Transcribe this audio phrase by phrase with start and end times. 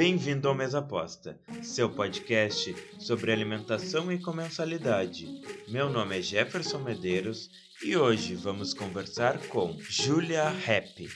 [0.00, 5.28] Bem-vindo ao Mesa Aposta, seu podcast sobre alimentação e comensalidade.
[5.68, 7.50] Meu nome é Jefferson Medeiros
[7.84, 11.06] e hoje vamos conversar com Julia Happy.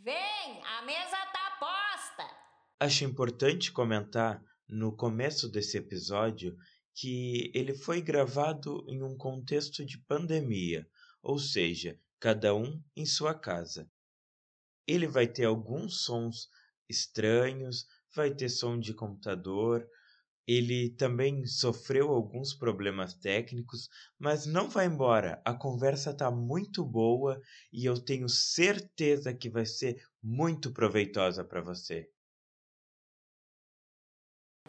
[0.00, 2.28] Vem, a mesa tá posta!
[2.80, 6.56] Acho importante comentar no começo desse episódio
[6.92, 10.84] que ele foi gravado em um contexto de pandemia,
[11.22, 13.86] ou seja, cada um em sua casa.
[14.88, 16.48] Ele vai ter alguns sons
[16.88, 19.86] estranhos, vai ter som de computador,
[20.48, 25.42] ele também sofreu alguns problemas técnicos, mas não vai embora.
[25.44, 27.38] A conversa está muito boa
[27.70, 32.08] e eu tenho certeza que vai ser muito proveitosa para você.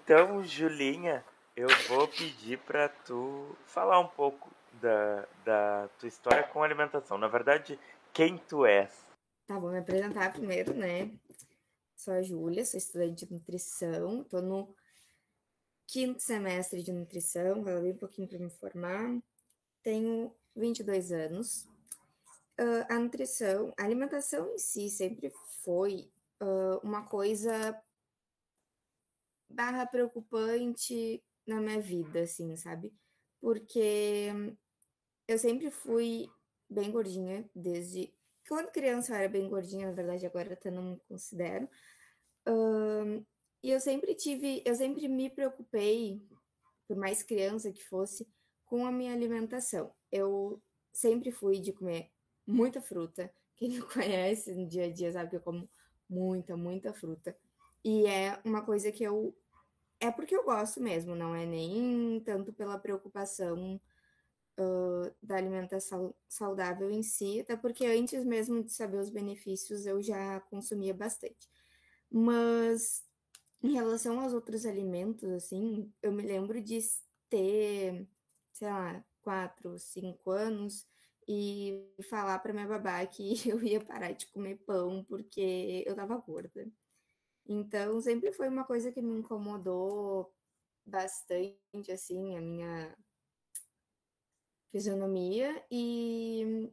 [0.03, 1.23] Então, Julinha,
[1.55, 7.17] eu vou pedir para tu falar um pouco da, da tua história com alimentação.
[7.17, 7.79] Na verdade,
[8.13, 9.05] quem tu és?
[9.45, 11.11] Tá, vou me apresentar primeiro, né?
[11.95, 14.75] Sou a Júlia, sou estudante de nutrição, tô no
[15.87, 19.17] quinto semestre de nutrição, falei um pouquinho para me formar.
[19.83, 21.67] Tenho 22 anos.
[22.59, 25.31] Uh, a nutrição, a alimentação em si sempre
[25.63, 26.09] foi
[26.41, 27.79] uh, uma coisa
[29.49, 32.93] barra preocupante na minha vida, assim, sabe?
[33.39, 34.31] Porque
[35.27, 36.29] eu sempre fui
[36.69, 38.13] bem gordinha, desde.
[38.47, 41.67] Quando criança eu era bem gordinha, na verdade agora até não me considero.
[42.47, 43.25] Um,
[43.63, 46.21] e eu sempre tive, eu sempre me preocupei,
[46.87, 48.27] por mais criança que fosse,
[48.65, 49.91] com a minha alimentação.
[50.11, 50.61] Eu
[50.93, 52.11] sempre fui de comer
[52.45, 53.31] muita fruta.
[53.55, 55.67] Quem me conhece no dia a dia sabe que eu como
[56.07, 57.35] muita, muita fruta.
[57.83, 59.35] E é uma coisa que eu.
[59.99, 63.79] É porque eu gosto mesmo, não é nem tanto pela preocupação
[64.59, 70.01] uh, da alimentação saudável em si, até porque antes mesmo de saber os benefícios eu
[70.01, 71.49] já consumia bastante.
[72.11, 73.03] Mas
[73.63, 76.79] em relação aos outros alimentos, assim, eu me lembro de
[77.29, 78.07] ter,
[78.53, 80.85] sei lá, quatro, cinco anos
[81.27, 86.17] e falar para minha babá que eu ia parar de comer pão porque eu tava
[86.17, 86.71] gorda.
[87.47, 90.33] Então, sempre foi uma coisa que me incomodou
[90.85, 92.95] bastante, assim, a minha
[94.75, 96.69] fisionomia e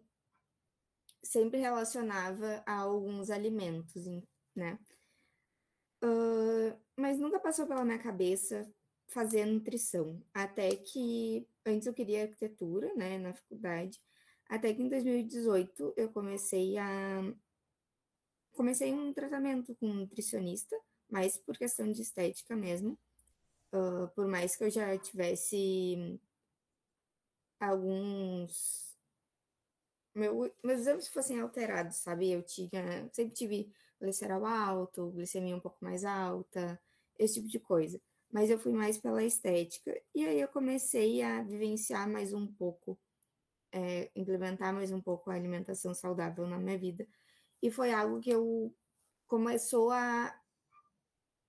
[1.22, 4.04] sempre relacionava a alguns alimentos,
[4.56, 4.76] né?
[6.02, 8.68] Uh, mas nunca passou pela minha cabeça
[9.06, 14.00] fazer nutrição, até que antes eu queria arquitetura, né, na faculdade,
[14.48, 17.20] até que em 2018 eu comecei a
[18.50, 20.76] comecei um tratamento com um nutricionista,
[21.08, 22.98] mas por questão de estética mesmo,
[23.72, 26.18] uh, por mais que eu já tivesse
[27.62, 28.92] alguns.
[30.14, 32.30] Meu, meus exames fossem alterados, sabe?
[32.30, 33.08] Eu tinha.
[33.12, 36.80] Sempre tive gliceriol alto, glicemia um pouco mais alta,
[37.18, 38.00] esse tipo de coisa.
[38.30, 39.94] Mas eu fui mais pela estética.
[40.14, 42.98] E aí eu comecei a vivenciar mais um pouco,
[43.72, 47.06] é, implementar mais um pouco a alimentação saudável na minha vida.
[47.62, 48.74] E foi algo que eu
[49.28, 50.34] começou a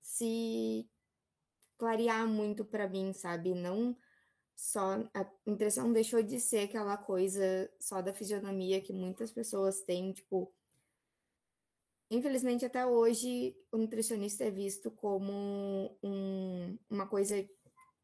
[0.00, 0.88] se
[1.76, 3.54] clarear muito para mim, sabe?
[3.54, 3.96] Não
[4.56, 10.12] só a impressão deixou de ser aquela coisa só da fisionomia que muitas pessoas têm,
[10.12, 10.52] tipo,
[12.10, 17.48] infelizmente até hoje o nutricionista é visto como um, uma coisa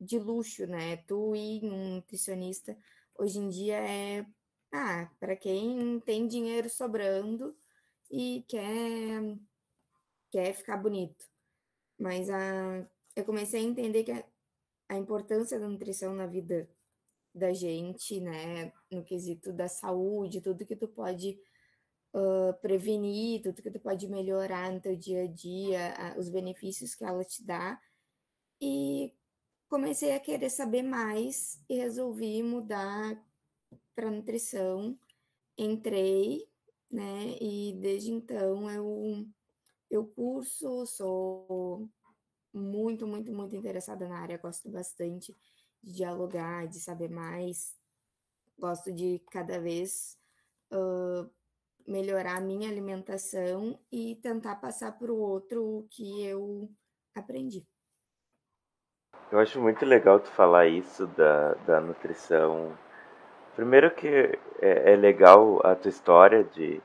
[0.00, 0.96] de luxo, né?
[0.98, 2.76] Tu ir um nutricionista
[3.16, 4.26] hoje em dia é
[4.72, 7.56] ah, para quem tem dinheiro sobrando
[8.10, 9.22] e quer
[10.30, 11.24] quer ficar bonito.
[11.98, 12.86] Mas a
[13.16, 14.24] eu comecei a entender que
[14.90, 16.68] a importância da nutrição na vida
[17.32, 18.72] da gente, né?
[18.90, 21.40] No quesito da saúde, tudo que tu pode
[22.12, 27.04] uh, prevenir, tudo que tu pode melhorar no teu dia a dia, os benefícios que
[27.04, 27.80] ela te dá.
[28.60, 29.14] E
[29.68, 33.16] comecei a querer saber mais e resolvi mudar
[33.94, 34.98] para nutrição.
[35.56, 36.48] Entrei,
[36.90, 37.36] né?
[37.40, 39.24] E desde então eu
[39.88, 41.88] eu curso, sou
[42.52, 45.36] muito, muito, muito interessada na área, gosto bastante
[45.82, 47.74] de dialogar, de saber mais,
[48.58, 50.18] gosto de cada vez
[50.72, 51.30] uh,
[51.86, 56.68] melhorar a minha alimentação e tentar passar para o outro o que eu
[57.14, 57.66] aprendi.
[59.32, 62.76] Eu acho muito legal tu falar isso da, da nutrição.
[63.54, 64.08] Primeiro que
[64.60, 66.82] é, é legal a tua história de,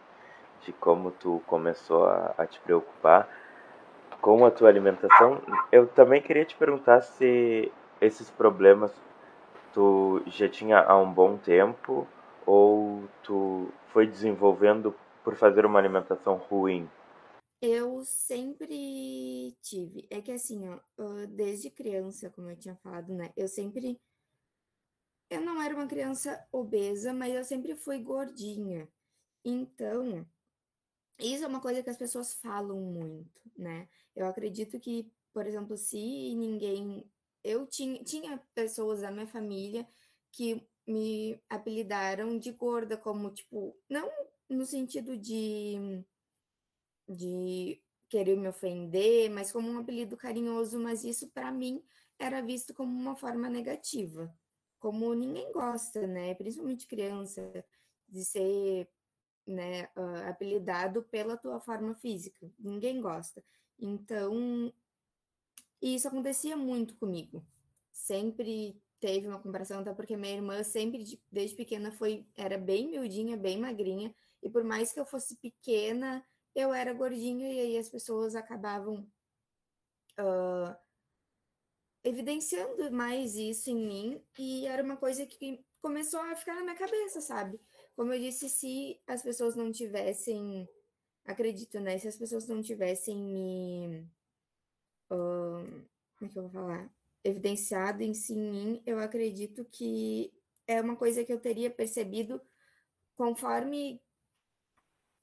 [0.61, 3.27] de como tu começou a, a te preocupar,
[4.25, 5.39] com a tua alimentação,
[5.71, 8.91] eu também queria te perguntar se esses problemas
[9.71, 12.07] tu já tinha há um bom tempo
[12.43, 16.89] ou tu foi desenvolvendo por fazer uma alimentação ruim?
[17.61, 20.07] Eu sempre tive.
[20.09, 20.79] É que assim, ó,
[21.29, 23.31] desde criança, como eu tinha falado, né?
[23.37, 23.95] Eu sempre.
[25.29, 28.89] Eu não era uma criança obesa, mas eu sempre fui gordinha.
[29.45, 30.25] Então,
[31.19, 33.87] isso é uma coisa que as pessoas falam muito, né?
[34.15, 37.09] Eu acredito que, por exemplo, se ninguém.
[37.43, 39.87] Eu tinha, tinha pessoas da minha família
[40.31, 44.09] que me apelidaram de gorda, como, tipo, não
[44.49, 46.03] no sentido de,
[47.07, 51.83] de querer me ofender, mas como um apelido carinhoso, mas isso para mim
[52.19, 54.33] era visto como uma forma negativa.
[54.79, 56.35] Como ninguém gosta, né?
[56.35, 57.65] Principalmente criança,
[58.07, 58.87] de ser
[59.45, 62.49] né, uh, apelidado pela tua forma física.
[62.59, 63.43] Ninguém gosta.
[63.79, 64.73] Então,
[65.81, 67.45] isso acontecia muito comigo.
[67.91, 73.37] Sempre teve uma comparação, até porque minha irmã sempre, desde pequena, foi era bem miudinha,
[73.37, 76.25] bem magrinha, e por mais que eu fosse pequena,
[76.55, 79.07] eu era gordinha, e aí as pessoas acabavam
[80.19, 80.75] uh,
[82.03, 86.75] evidenciando mais isso em mim, e era uma coisa que começou a ficar na minha
[86.75, 87.59] cabeça, sabe?
[87.95, 90.67] Como eu disse, se as pessoas não tivessem,
[91.25, 91.97] acredito, né?
[91.97, 94.07] Se as pessoas não tivessem me.
[95.09, 95.89] Como
[96.21, 96.89] é que eu vou falar?
[97.25, 100.31] evidenciado em si em mim, eu acredito que
[100.67, 102.39] é uma coisa que eu teria percebido
[103.15, 103.99] conforme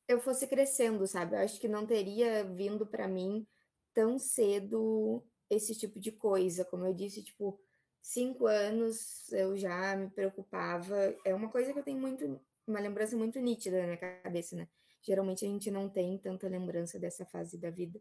[0.08, 1.36] eu fosse crescendo, sabe?
[1.36, 3.46] Eu acho que não teria vindo para mim
[3.94, 6.64] tão cedo esse tipo de coisa.
[6.64, 7.58] Como eu disse, tipo,
[8.02, 11.16] cinco anos eu já me preocupava.
[11.24, 14.68] É uma coisa que eu tenho muito, uma lembrança muito nítida na minha cabeça, né?
[15.02, 18.00] Geralmente a gente não tem tanta lembrança dessa fase da vida.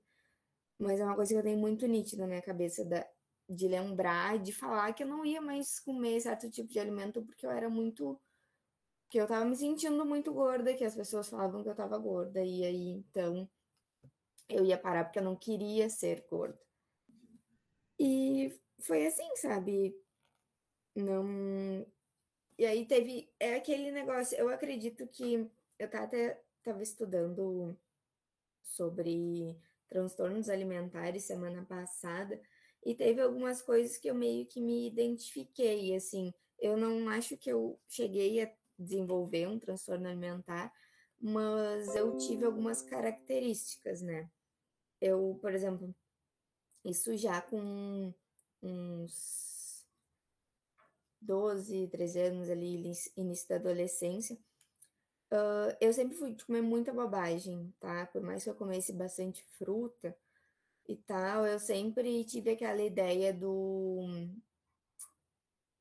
[0.79, 3.07] Mas é uma coisa que eu tenho muito nítida na minha cabeça da,
[3.49, 7.45] de lembrar, de falar que eu não ia mais comer certo tipo de alimento porque
[7.45, 8.19] eu era muito.
[9.09, 12.43] que eu tava me sentindo muito gorda, que as pessoas falavam que eu tava gorda,
[12.43, 13.49] e aí então
[14.47, 16.59] eu ia parar porque eu não queria ser gorda.
[17.99, 19.95] E foi assim, sabe?
[20.95, 21.85] Não.
[22.61, 23.27] E aí teve.
[23.39, 24.37] É aquele negócio.
[24.37, 25.49] Eu acredito que.
[25.79, 27.75] Eu até tava estudando
[28.61, 29.57] sobre
[29.89, 32.39] transtornos alimentares semana passada.
[32.85, 36.31] E teve algumas coisas que eu meio que me identifiquei, assim.
[36.59, 40.71] Eu não acho que eu cheguei a desenvolver um transtorno alimentar,
[41.19, 44.29] mas eu tive algumas características, né?
[45.01, 45.95] Eu, por exemplo,
[46.85, 48.13] isso já com
[48.61, 49.50] uns
[51.21, 54.35] 12, 13 anos ali, início da adolescência,
[55.31, 58.07] uh, eu sempre fui comer muita bobagem, tá?
[58.07, 60.15] Por mais que eu comesse bastante fruta,
[60.87, 64.01] e tal, eu sempre tive aquela ideia do.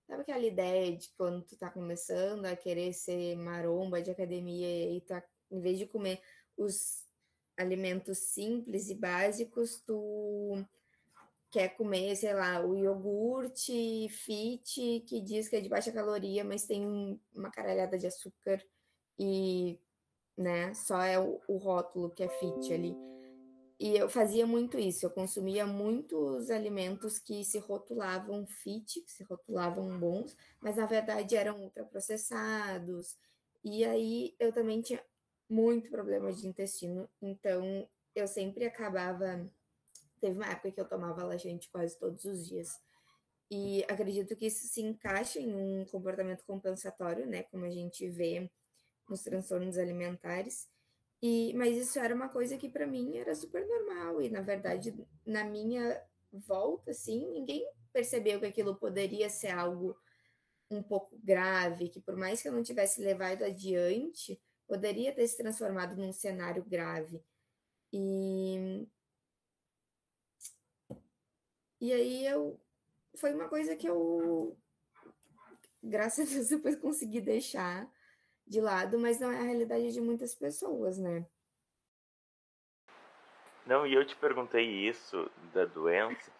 [0.06, 5.00] Sabe aquela ideia de quando tu tá começando a querer ser maromba de academia e
[5.00, 6.20] tá, em vez de comer
[6.56, 7.04] os
[7.56, 10.64] alimentos simples e básicos, tu
[11.50, 16.66] quer comer, sei lá, o iogurte fit, que diz que é de baixa caloria, mas
[16.66, 18.62] tem uma caralhada de açúcar
[19.18, 19.78] e,
[20.36, 22.96] né, só é o, o rótulo que é fit ali.
[23.80, 29.24] E eu fazia muito isso, eu consumia muitos alimentos que se rotulavam fit, que se
[29.24, 33.16] rotulavam bons, mas na verdade eram ultraprocessados.
[33.64, 35.02] E aí eu também tinha
[35.48, 39.50] muito problema de intestino, então eu sempre acabava.
[40.20, 42.78] Teve uma época que eu tomava laxante quase todos os dias.
[43.50, 47.42] E acredito que isso se encaixa em um comportamento compensatório, né?
[47.44, 48.50] Como a gente vê
[49.08, 50.68] nos transtornos alimentares.
[51.22, 54.94] E, mas isso era uma coisa que para mim era super normal e na verdade
[55.26, 59.94] na minha volta assim, ninguém percebeu que aquilo poderia ser algo
[60.70, 65.36] um pouco grave, que por mais que eu não tivesse levado adiante, poderia ter se
[65.36, 67.20] transformado num cenário grave.
[67.92, 68.86] E
[71.80, 72.60] e aí eu
[73.16, 74.56] foi uma coisa que eu
[75.82, 77.88] graças a Deus depois consegui deixar
[78.46, 81.24] de lado, mas não é a realidade de muitas pessoas, né?
[83.64, 86.32] Não, e eu te perguntei isso da doença,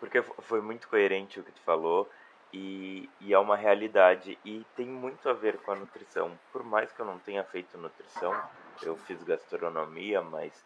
[0.00, 2.10] porque foi muito coerente o que tu falou,
[2.52, 6.36] e, e é uma realidade, e tem muito a ver com a nutrição.
[6.52, 8.34] Por mais que eu não tenha feito nutrição,
[8.82, 10.65] eu fiz gastronomia, mas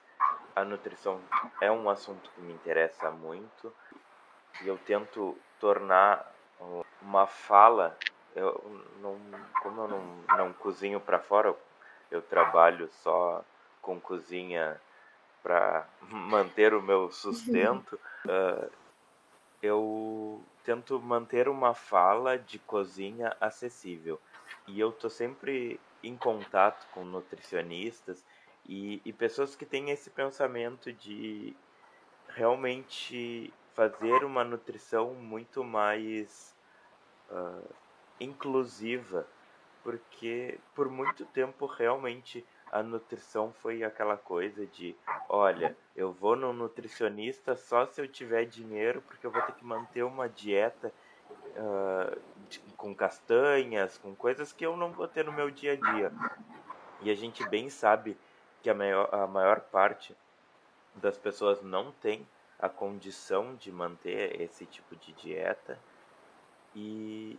[0.54, 1.20] a nutrição
[1.60, 3.72] é um assunto que me interessa muito,
[4.62, 6.30] e eu tento tornar
[7.02, 7.96] uma fala
[8.34, 8.62] eu
[9.00, 9.18] não,
[9.62, 11.54] como eu não, não cozinho para fora,
[12.10, 13.44] eu trabalho só
[13.82, 14.80] com cozinha
[15.42, 18.70] para manter o meu sustento, uh,
[19.62, 24.20] eu tento manter uma fala de cozinha acessível.
[24.66, 28.24] e eu tô sempre em contato com nutricionistas
[28.70, 31.56] e, e pessoas que têm esse pensamento de
[32.28, 36.54] realmente fazer uma nutrição muito mais
[37.28, 37.68] uh,
[38.20, 39.26] inclusiva,
[39.82, 44.94] porque por muito tempo realmente a nutrição foi aquela coisa de,
[45.28, 49.64] olha, eu vou no nutricionista só se eu tiver dinheiro, porque eu vou ter que
[49.64, 50.92] manter uma dieta
[51.56, 55.92] uh, de, com castanhas, com coisas que eu não vou ter no meu dia a
[55.92, 56.12] dia.
[57.02, 58.16] E a gente bem sabe
[58.62, 60.16] que a maior, a maior parte
[60.94, 62.26] das pessoas não tem
[62.58, 65.78] a condição de manter esse tipo de dieta.
[66.74, 67.38] E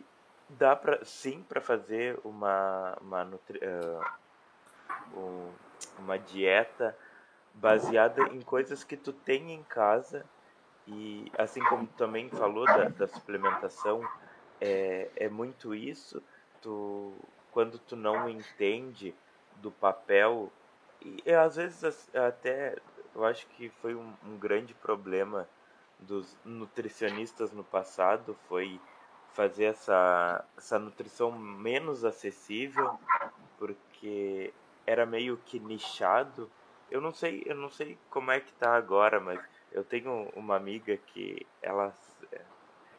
[0.49, 3.59] dá para sim para fazer uma uma, nutri,
[5.15, 5.53] uh,
[5.99, 6.97] uma dieta
[7.53, 10.25] baseada em coisas que tu tem em casa.
[10.87, 14.01] E assim como também falou da, da suplementação
[14.59, 16.21] é, é muito isso.
[16.61, 17.13] Tu
[17.51, 19.13] quando tu não entende
[19.57, 20.51] do papel
[21.03, 22.75] e às vezes até
[23.13, 25.47] eu acho que foi um, um grande problema
[25.99, 28.79] dos nutricionistas no passado foi
[29.33, 32.97] fazer essa, essa nutrição menos acessível
[33.57, 34.53] porque
[34.85, 36.49] era meio que nichado.
[36.89, 39.39] Eu não sei eu não sei como é que tá agora mas
[39.71, 41.93] eu tenho uma amiga que ela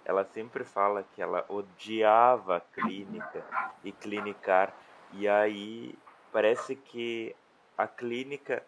[0.05, 3.45] ela sempre fala que ela odiava clínica
[3.85, 4.75] e clinicar.
[5.13, 5.95] E aí
[6.33, 7.37] parece que
[7.77, 8.63] a clínica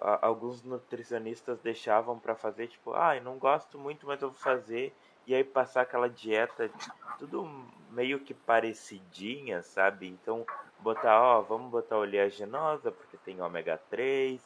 [0.00, 4.94] alguns nutricionistas deixavam para fazer tipo ah eu não gosto muito mas eu vou fazer
[5.26, 6.70] e aí passar aquela dieta
[7.18, 7.48] tudo
[7.90, 10.08] meio que parecidinha sabe?
[10.08, 10.46] Então
[10.78, 14.40] botar ó vamos botar oleaginosa porque tem ômega 3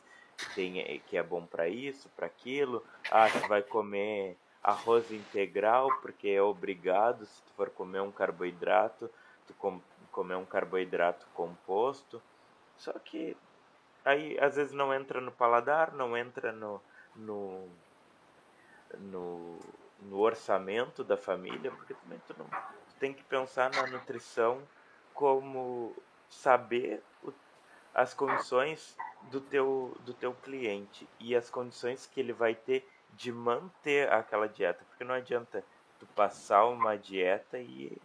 [0.54, 2.85] tem que é bom para isso para aquilo.
[3.11, 9.09] Ah você vai comer arroz integral porque é obrigado se tu for comer um carboidrato
[9.47, 9.80] tu com,
[10.11, 12.21] comer um carboidrato composto
[12.76, 13.37] só que
[14.05, 16.81] aí às vezes não entra no paladar, não entra no,
[17.17, 17.69] no,
[18.99, 19.59] no,
[20.03, 24.63] no orçamento da família, porque também tu, não, tu tem que pensar na nutrição
[25.13, 25.95] como
[26.29, 27.33] saber o,
[27.95, 28.97] as condições
[29.31, 34.49] do teu, do teu cliente e as condições que ele vai ter de manter aquela
[34.49, 35.65] dieta, porque não adianta
[35.99, 37.97] tu passar uma dieta e,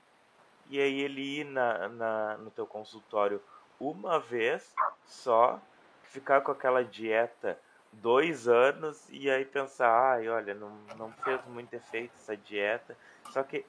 [0.70, 3.42] e aí ele ir na, na, no teu consultório
[3.80, 4.74] uma vez
[5.06, 5.60] só
[6.10, 7.60] ficar com aquela dieta
[7.94, 12.98] dois anos e aí pensar, ai, olha, não, não fez muito efeito essa dieta.
[13.32, 13.66] Só que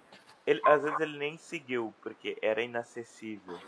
[0.46, 3.58] ele, às vezes ele nem seguiu, porque era inacessível.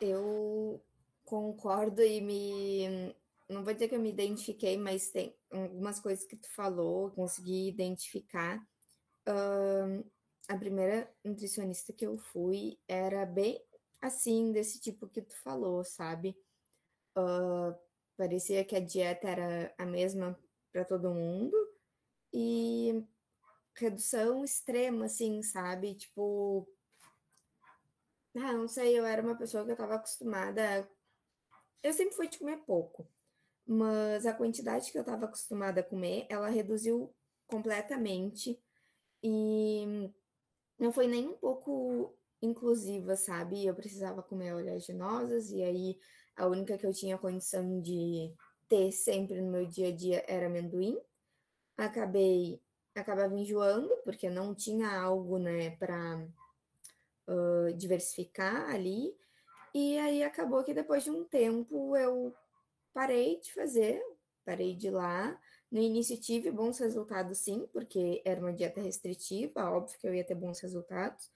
[0.00, 0.80] Eu
[1.24, 3.14] concordo e me.
[3.48, 7.68] Não vou dizer que eu me identifiquei, mas tem algumas coisas que tu falou, consegui
[7.68, 8.62] identificar.
[10.48, 13.60] A primeira nutricionista que eu fui era bem
[14.00, 16.36] assim, desse tipo que tu falou, sabe?
[17.16, 17.76] Uh,
[18.20, 20.38] Parecia que a dieta era a mesma
[20.70, 21.56] para todo mundo
[22.30, 23.02] e
[23.74, 25.94] redução extrema, assim, sabe?
[25.94, 26.68] Tipo,
[28.36, 30.86] ah, não sei, eu era uma pessoa que eu estava acostumada.
[31.82, 33.08] Eu sempre fui de comer pouco,
[33.66, 37.10] mas a quantidade que eu estava acostumada a comer, ela reduziu
[37.46, 38.62] completamente
[39.22, 40.12] e
[40.78, 43.64] não foi nem um pouco inclusiva, sabe?
[43.64, 45.98] Eu precisava comer oleaginosas e aí
[46.40, 48.32] a única que eu tinha condição de
[48.66, 50.98] ter sempre no meu dia a dia era amendoim.
[51.76, 52.60] Acabei
[52.94, 56.26] acabava enjoando porque não tinha algo, né, para
[57.28, 59.14] uh, diversificar ali.
[59.74, 62.34] E aí acabou que depois de um tempo eu
[62.92, 64.02] parei de fazer,
[64.44, 65.38] parei de ir lá.
[65.70, 70.24] No início tive bons resultados, sim, porque era uma dieta restritiva, óbvio que eu ia
[70.24, 71.30] ter bons resultados,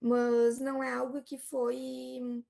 [0.00, 2.44] mas não é algo que foi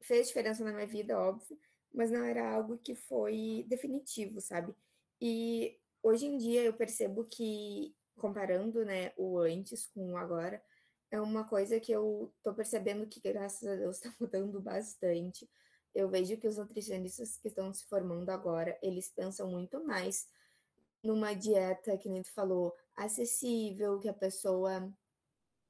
[0.00, 1.58] fez diferença na minha vida, óbvio,
[1.92, 4.74] mas não era algo que foi definitivo, sabe?
[5.20, 10.62] E hoje em dia eu percebo que, comparando né, o antes com o agora,
[11.10, 15.48] é uma coisa que eu tô percebendo que, graças a Deus, está mudando bastante.
[15.94, 20.28] Eu vejo que os nutricionistas que estão se formando agora, eles pensam muito mais
[21.02, 24.92] numa dieta, que nem tu falou, acessível, que a pessoa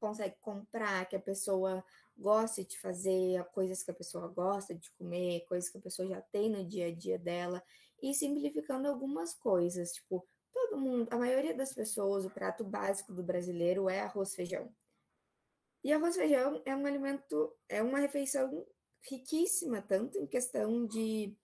[0.01, 1.85] consegue comprar, que a pessoa
[2.17, 6.21] goste de fazer, coisas que a pessoa gosta de comer, coisas que a pessoa já
[6.21, 7.63] tem no dia a dia dela,
[8.03, 13.23] e simplificando algumas coisas, tipo, todo mundo, a maioria das pessoas, o prato básico do
[13.23, 14.75] brasileiro é arroz feijão.
[15.85, 18.67] E arroz feijão é um alimento, é uma refeição
[19.09, 21.37] riquíssima, tanto em questão de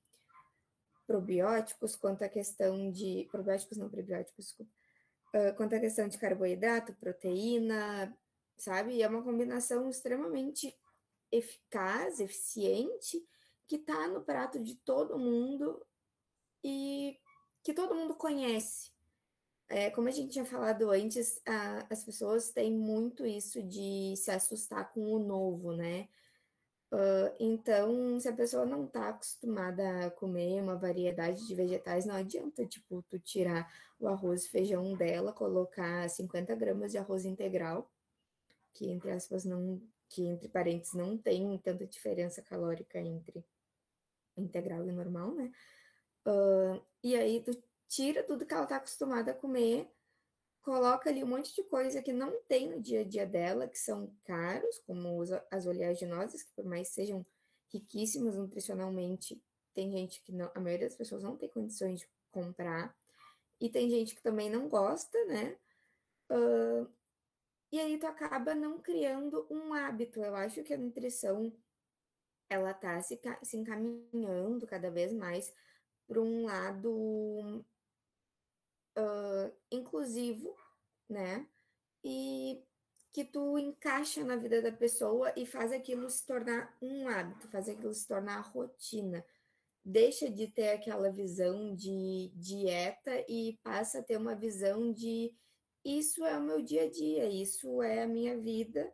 [1.06, 3.28] probióticos, quanto a questão de.
[3.30, 4.72] Probióticos não, prebióticos, desculpa.
[5.34, 8.14] Uh, quanto a questão de carboidrato, proteína,
[8.56, 8.94] sabe?
[8.94, 10.76] E é uma combinação extremamente
[11.30, 13.24] eficaz, eficiente,
[13.66, 15.84] que está no prato de todo mundo
[16.62, 17.18] e
[17.62, 18.92] que todo mundo conhece.
[19.68, 24.30] É, como a gente tinha falado antes, a, as pessoas têm muito isso de se
[24.30, 26.08] assustar com o novo, né?
[26.92, 32.14] Uh, então, se a pessoa não está acostumada a comer uma variedade de vegetais, não
[32.14, 33.66] adianta, tipo, tu tirar
[33.98, 37.90] o arroz e feijão dela, colocar 50 gramas de arroz integral,
[38.72, 43.44] que entre aspas não, que entre parênteses não tem tanta diferença calórica entre
[44.36, 45.52] integral e normal, né?
[46.26, 47.50] Uh, e aí tu
[47.88, 49.90] tira tudo que ela está acostumada a comer
[50.62, 53.78] coloca ali um monte de coisa que não tem no dia a dia dela, que
[53.78, 57.26] são caros, como as oleaginosas, que por mais sejam
[57.72, 59.42] riquíssimas nutricionalmente,
[59.74, 62.96] tem gente que não, a maioria das pessoas não tem condições de comprar,
[63.60, 65.56] e tem gente que também não gosta, né?
[66.30, 66.88] Uh,
[67.72, 70.20] e aí tu acaba não criando um hábito.
[70.20, 71.50] Eu acho que a nutrição
[72.50, 75.50] ela tá se, se encaminhando cada vez mais
[76.06, 77.64] para um lado
[78.98, 80.54] uh, inclusivo,
[81.08, 81.48] né?
[82.04, 82.62] E
[83.10, 87.70] que tu encaixa na vida da pessoa e faz aquilo se tornar um hábito, faz
[87.70, 89.24] aquilo se tornar rotina.
[89.82, 95.34] Deixa de ter aquela visão de dieta e passa a ter uma visão de
[95.84, 98.92] isso é o meu dia a dia, isso é a minha vida.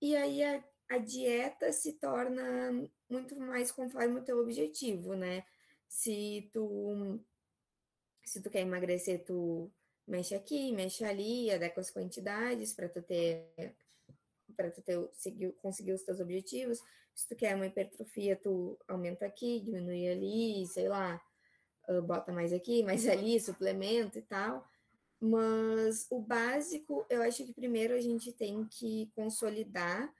[0.00, 5.44] E aí a, a dieta se torna muito mais conforme o teu objetivo, né?
[5.88, 7.20] Se tu
[8.24, 9.70] se tu quer emagrecer, tu
[10.06, 13.74] mexe aqui, mexe ali, adequa as quantidades para tu ter
[14.56, 16.80] para tu ter, seguir, conseguir os teus objetivos.
[17.14, 21.20] Se tu quer uma hipertrofia, tu aumenta aqui, diminui ali, sei lá,
[22.04, 24.66] bota mais aqui, mais ali, suplemento e tal.
[25.20, 30.12] Mas o básico, eu acho que primeiro a gente tem que consolidar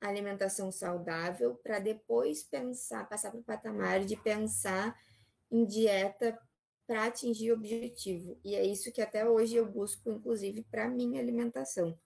[0.00, 4.96] a alimentação saudável para depois pensar, passar para o patamar de pensar
[5.50, 6.38] em dieta
[6.86, 8.38] para atingir o objetivo.
[8.44, 11.98] E é isso que até hoje eu busco, inclusive, para minha alimentação.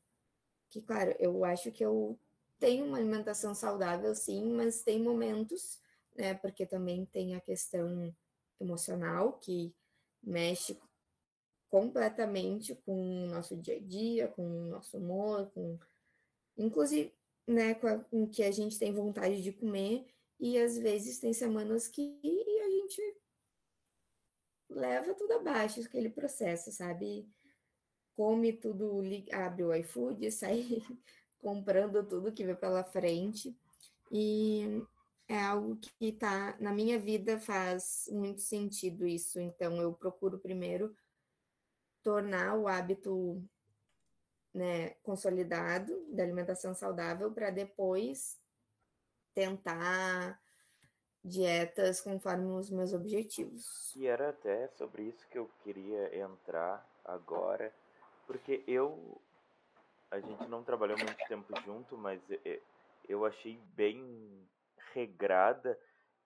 [0.71, 2.19] Que, claro, eu acho que eu
[2.59, 5.79] tenho uma alimentação saudável, sim, mas tem momentos,
[6.17, 6.35] né?
[6.35, 8.15] Porque também tem a questão
[8.59, 9.75] emocional que
[10.23, 10.79] mexe
[11.71, 15.79] completamente com o nosso dia a dia, com o nosso humor, com
[16.59, 17.13] inclusive,
[17.47, 20.07] né, com, a, com que a gente tem vontade de comer
[20.39, 23.17] e às vezes tem semanas que a gente
[24.69, 27.29] leva tudo abaixo, aquele processo, sabe?
[28.17, 29.01] Come tudo,
[29.33, 30.83] abre o iFood, sai
[31.39, 33.57] comprando tudo que vê pela frente.
[34.11, 34.83] E
[35.29, 39.41] é algo que tá na minha vida faz muito sentido isso.
[39.41, 40.95] Então eu procuro primeiro
[42.03, 43.43] tornar o hábito
[44.53, 48.39] né, consolidado da alimentação saudável para depois
[49.35, 50.41] tentar
[51.23, 53.95] dietas conforme os meus objetivos.
[53.95, 57.73] E era até sobre isso que eu queria entrar agora,
[58.27, 59.21] porque eu
[60.11, 62.21] a gente não trabalhou muito tempo junto, mas
[63.09, 64.05] eu achei bem
[64.93, 65.79] regrada,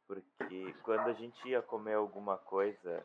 [0.06, 3.04] porque quando a gente ia comer alguma coisa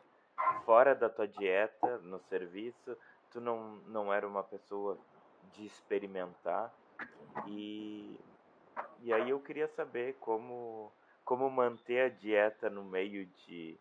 [0.64, 2.96] fora da tua dieta, no serviço,
[3.30, 4.98] tu não, não era uma pessoa
[5.52, 6.72] de experimentar.
[7.46, 8.18] E,
[9.02, 10.92] e aí eu queria saber como
[11.24, 13.78] como manter a dieta no meio de,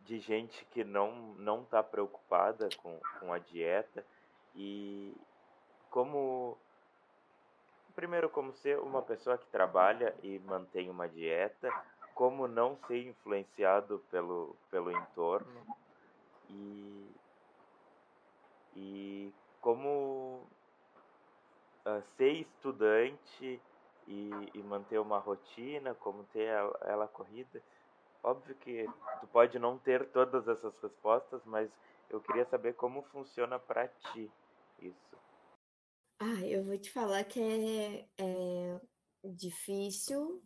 [0.00, 4.04] de gente que não não está preocupada com, com a dieta
[4.56, 5.14] e
[5.88, 6.58] como
[7.94, 11.70] primeiro como ser uma pessoa que trabalha e mantém uma dieta
[12.12, 15.64] como não ser influenciado pelo pelo entorno
[16.50, 17.10] e
[18.76, 20.46] e como
[21.86, 23.60] uh, ser estudante
[24.06, 27.62] e, e manter uma rotina, como ter ela, ela corrida.
[28.22, 28.88] Óbvio que
[29.20, 31.70] tu pode não ter todas essas respostas, mas
[32.08, 34.30] eu queria saber como funciona para ti
[34.80, 35.16] isso.
[36.18, 38.80] Ah, eu vou te falar que é, é
[39.24, 40.42] difícil,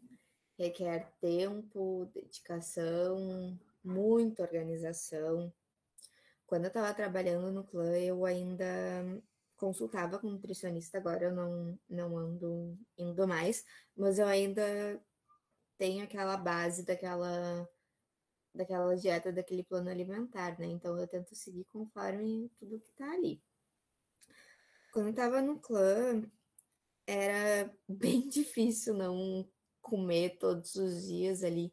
[0.57, 5.53] requer tempo, dedicação, muita organização.
[6.55, 8.65] Quando eu estava trabalhando no clã, eu ainda
[9.57, 13.65] consultava com nutricionista, agora eu não, não ando indo mais,
[13.97, 14.63] mas eu ainda
[15.77, 17.69] tenho aquela base daquela
[18.55, 20.67] daquela dieta, daquele plano alimentar, né?
[20.67, 23.43] Então eu tento seguir conforme tudo que tá ali.
[24.93, 26.23] Quando eu tava no clã,
[27.05, 31.73] era bem difícil não comer todos os dias ali,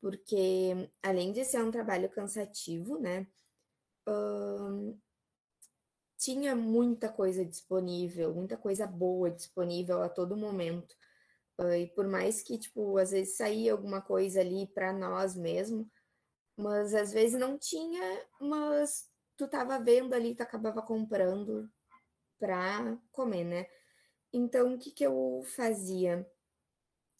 [0.00, 3.26] porque além de ser um trabalho cansativo, né?
[6.18, 10.96] Tinha muita coisa disponível, muita coisa boa disponível a todo momento.
[11.78, 15.88] E por mais que, tipo, às vezes saía alguma coisa ali para nós mesmo,
[16.56, 21.70] mas às vezes não tinha, mas tu tava vendo ali, tu acabava comprando
[22.38, 23.66] para comer, né?
[24.32, 26.28] Então, o que que eu fazia?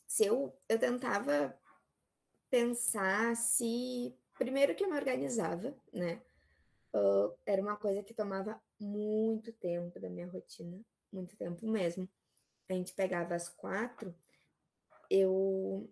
[0.06, 1.56] Se eu, eu tentava
[2.50, 4.16] pensar se.
[4.38, 6.20] Primeiro que eu me organizava, né?
[6.94, 10.80] Uh, era uma coisa que tomava muito tempo da minha rotina,
[11.12, 12.08] muito tempo mesmo.
[12.68, 14.14] A gente pegava às quatro,
[15.10, 15.90] eu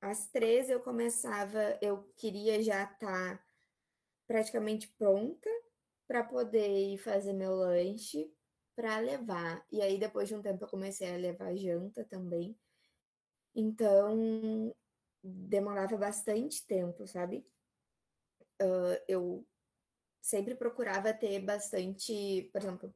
[0.00, 3.44] às três eu começava, eu queria já estar tá
[4.26, 5.48] praticamente pronta
[6.08, 8.32] para poder ir fazer meu lanche
[8.74, 9.64] para levar.
[9.70, 12.58] E aí depois de um tempo eu comecei a levar janta também.
[13.54, 14.74] Então
[15.22, 17.46] demorava bastante tempo, sabe?
[18.60, 19.46] Uh, eu
[20.20, 22.94] sempre procurava ter bastante, por exemplo,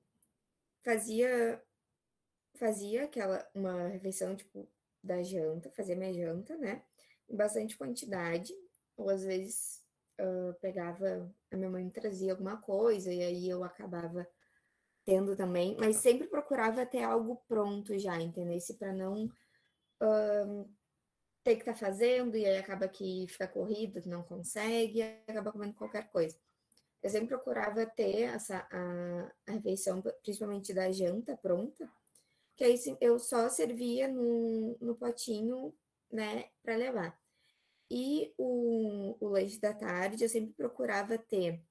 [0.85, 1.63] fazia
[2.59, 4.69] fazia aquela uma refeição tipo
[5.03, 6.83] da janta, fazia minha janta, né?
[7.29, 8.53] Em bastante quantidade,
[8.97, 9.83] ou às vezes
[10.21, 14.27] uh, pegava, a minha mãe trazia alguma coisa e aí eu acabava
[15.05, 18.59] tendo também, mas sempre procurava ter algo pronto já, entendeu?
[18.79, 20.75] Para não uh,
[21.43, 25.75] ter que estar tá fazendo e aí acaba que fica corrido, não consegue, acaba comendo
[25.75, 26.37] qualquer coisa.
[27.05, 31.87] Eu sempre procurava ter essa, a, a refeição, principalmente da janta, pronta,
[32.57, 35.75] que aí eu só servia no, no potinho,
[36.11, 37.21] né, para levar.
[37.91, 41.63] E o, o lanche da tarde eu sempre procurava ter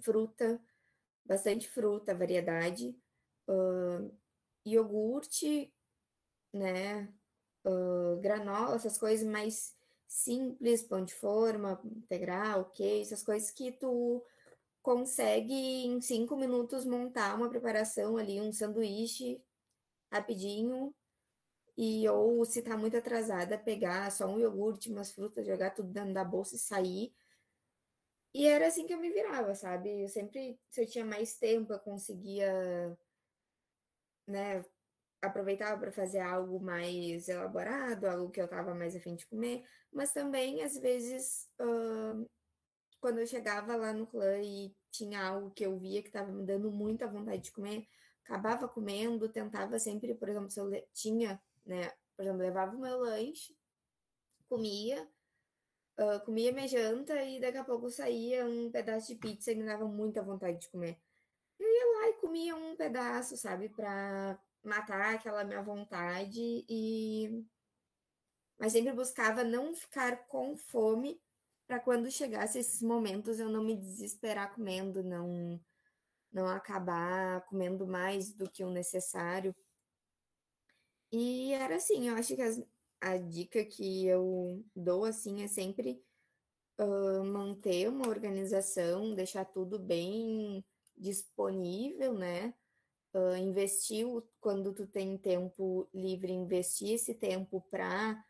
[0.00, 0.60] fruta,
[1.24, 2.98] bastante fruta, variedade,
[3.46, 4.12] uh,
[4.64, 5.72] iogurte,
[6.52, 7.08] né,
[7.64, 9.76] uh, granola, essas coisas mais
[10.08, 14.24] simples, pão de forma, integral, queijo, essas coisas que tu
[14.86, 19.42] consegue em cinco minutos montar uma preparação ali, um sanduíche
[20.12, 20.94] rapidinho
[21.76, 26.14] e ou se tá muito atrasada, pegar só um iogurte, umas frutas, jogar tudo dentro
[26.14, 27.12] da bolsa e sair.
[28.32, 30.04] E era assim que eu me virava, sabe?
[30.04, 32.96] Eu sempre, se eu tinha mais tempo, eu conseguia,
[34.24, 34.64] né,
[35.20, 40.12] aproveitava para fazer algo mais elaborado, algo que eu tava mais afim de comer, mas
[40.12, 42.24] também, às vezes, uh,
[43.06, 46.44] quando eu chegava lá no clã e tinha algo que eu via que tava me
[46.44, 47.86] dando muita vontade de comer,
[48.24, 52.98] acabava comendo, tentava sempre, por exemplo, se eu tinha, né, por exemplo, levava o meu
[52.98, 53.56] lanche,
[54.48, 55.08] comia,
[56.00, 59.64] uh, comia minha janta e daqui a pouco saía um pedaço de pizza e me
[59.64, 60.98] dava muita vontade de comer.
[61.60, 67.46] Eu ia lá e comia um pedaço, sabe, para matar aquela minha vontade e
[68.58, 71.20] mas sempre buscava não ficar com fome
[71.66, 75.60] para quando chegasse esses momentos eu não me desesperar comendo, não
[76.32, 79.54] não acabar comendo mais do que o necessário.
[81.10, 82.62] E era assim, eu acho que as,
[83.00, 86.02] a dica que eu dou assim é sempre
[86.78, 90.62] uh, manter uma organização, deixar tudo bem
[90.96, 92.52] disponível, né?
[93.14, 94.06] Uh, investir
[94.40, 98.22] quando tu tem tempo livre, investir esse tempo para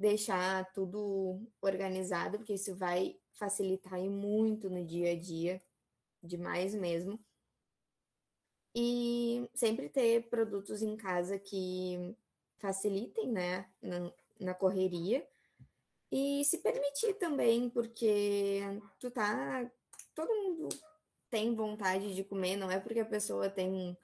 [0.00, 5.62] deixar tudo organizado, porque isso vai facilitar muito no dia a dia,
[6.22, 7.20] demais mesmo.
[8.74, 12.16] E sempre ter produtos em casa que
[12.58, 15.26] facilitem, né, na, na correria.
[16.10, 18.60] E se permitir também, porque
[18.98, 19.70] tu tá.
[20.14, 20.68] Todo mundo
[21.28, 23.96] tem vontade de comer, não é porque a pessoa tem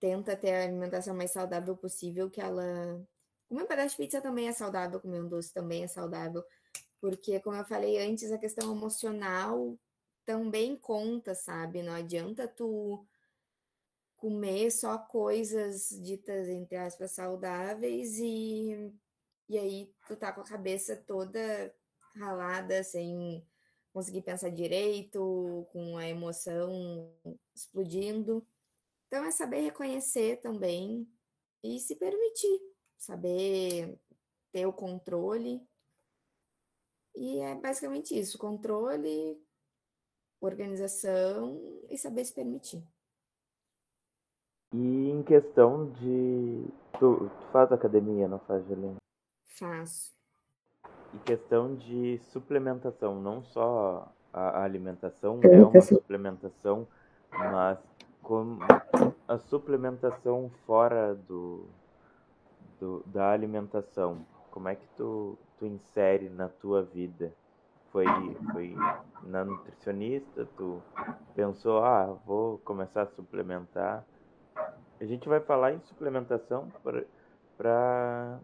[0.00, 3.06] tenta ter a alimentação mais saudável possível que ela.
[3.52, 6.42] Comer um pedaço de pizza também é saudável, comer um doce também é saudável.
[6.98, 9.78] Porque, como eu falei antes, a questão emocional
[10.24, 11.82] também conta, sabe?
[11.82, 13.06] Não adianta tu
[14.16, 18.90] comer só coisas ditas, entre aspas, saudáveis e,
[19.50, 21.74] e aí tu tá com a cabeça toda
[22.16, 23.46] ralada, sem
[23.92, 27.14] conseguir pensar direito, com a emoção
[27.54, 28.46] explodindo.
[29.08, 31.06] Então é saber reconhecer também
[31.62, 32.71] e se permitir,
[33.02, 33.98] saber
[34.52, 35.60] ter o controle.
[37.14, 39.38] E é basicamente isso: controle,
[40.40, 41.60] organização
[41.90, 42.82] e saber se permitir.
[44.72, 46.66] E em questão de.
[46.98, 48.96] Tu, tu faz academia, não faz, Helena?
[49.44, 50.12] Faço.
[51.12, 56.88] E questão de suplementação, não só a, alimentação é uma suplementação,
[57.30, 57.78] mas
[58.22, 58.60] como
[59.28, 61.68] a suplementação fora do,
[62.82, 67.32] do, da alimentação, como é que tu, tu insere na tua vida?
[67.92, 68.04] Foi,
[68.50, 68.74] foi
[69.22, 70.82] na nutricionista, tu
[71.36, 74.04] pensou, ah, vou começar a suplementar,
[75.00, 76.72] a gente vai falar em suplementação
[77.56, 78.40] para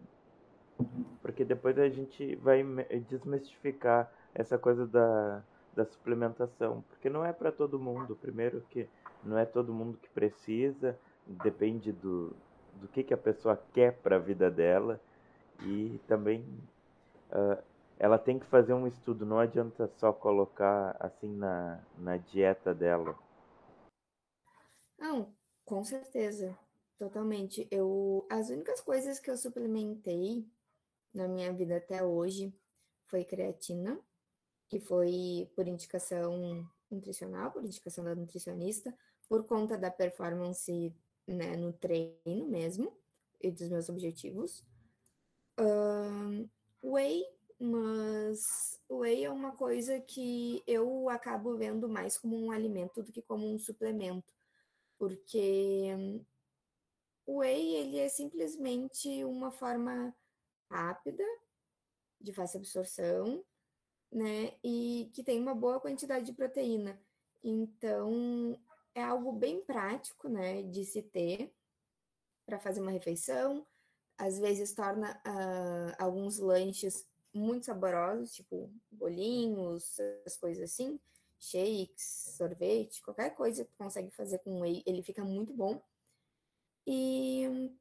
[1.21, 2.63] porque depois a gente vai
[3.09, 5.43] desmistificar essa coisa da,
[5.75, 8.15] da suplementação, porque não é para todo mundo.
[8.15, 8.87] Primeiro que
[9.21, 10.97] não é todo mundo que precisa,
[11.27, 12.33] depende do,
[12.79, 14.99] do que, que a pessoa quer para a vida dela
[15.61, 16.41] e também
[17.31, 17.61] uh,
[17.97, 23.17] ela tem que fazer um estudo, não adianta só colocar assim na, na dieta dela.
[24.97, 25.33] Não,
[25.65, 26.57] com certeza,
[26.97, 27.67] totalmente.
[27.69, 30.47] Eu, as únicas coisas que eu suplementei
[31.13, 32.53] na minha vida até hoje
[33.05, 33.99] foi creatina,
[34.69, 38.95] que foi por indicação nutricional, por indicação da nutricionista,
[39.27, 40.95] por conta da performance
[41.33, 42.97] né, no treino mesmo
[43.41, 44.65] e dos meus objetivos.
[46.81, 47.25] Whey,
[47.59, 53.21] mas whey é uma coisa que eu acabo vendo mais como um alimento do que
[53.21, 54.33] como um suplemento,
[54.97, 56.23] porque
[57.25, 60.15] o whey ele é simplesmente uma forma
[60.71, 61.23] rápida
[62.21, 63.43] de fácil absorção,
[64.11, 66.99] né, e que tem uma boa quantidade de proteína.
[67.43, 68.59] Então,
[68.99, 71.53] é algo bem prático, né, de se ter
[72.45, 73.65] para fazer uma refeição.
[74.17, 80.99] Às vezes torna uh, alguns lanches muito saborosos, tipo bolinhos, as coisas assim,
[81.39, 85.81] shakes, sorvete, qualquer coisa que consegue fazer com whey, ele fica muito bom.
[86.85, 87.71] E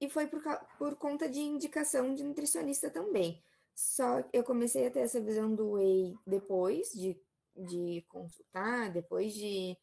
[0.00, 0.42] e foi por,
[0.78, 3.40] por conta de indicação de nutricionista também.
[3.72, 7.16] Só eu comecei a ter essa visão do whey depois de
[7.56, 9.76] de consultar, depois de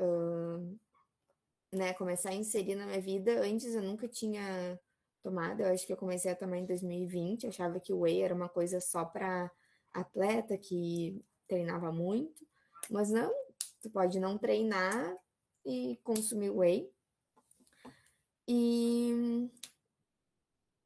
[0.00, 0.78] uh,
[1.72, 3.40] né, começar a inserir na minha vida.
[3.40, 4.78] Antes eu nunca tinha
[5.22, 8.34] tomado, eu acho que eu comecei a tomar em 2020, achava que o whey era
[8.34, 9.50] uma coisa só para
[9.92, 12.46] atleta que treinava muito,
[12.90, 13.32] mas não,
[13.80, 15.16] tu pode não treinar
[15.64, 16.90] e consumir whey.
[18.48, 19.50] E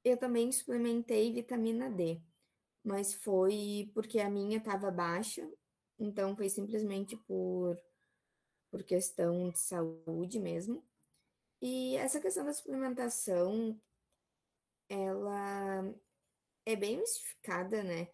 [0.03, 2.21] eu também suplementei vitamina D,
[2.83, 5.47] mas foi porque a minha estava baixa
[6.01, 7.79] então foi simplesmente por,
[8.71, 10.83] por questão de saúde mesmo.
[11.61, 13.79] E essa questão da suplementação,
[14.89, 15.95] ela
[16.65, 18.09] é bem mistificada, né?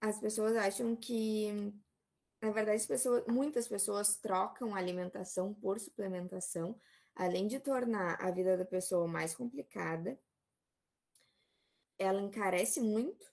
[0.00, 1.52] As pessoas acham que,
[2.42, 6.78] na verdade, pessoas, muitas pessoas trocam alimentação por suplementação,
[7.14, 10.18] além de tornar a vida da pessoa mais complicada,
[11.96, 13.26] ela encarece muito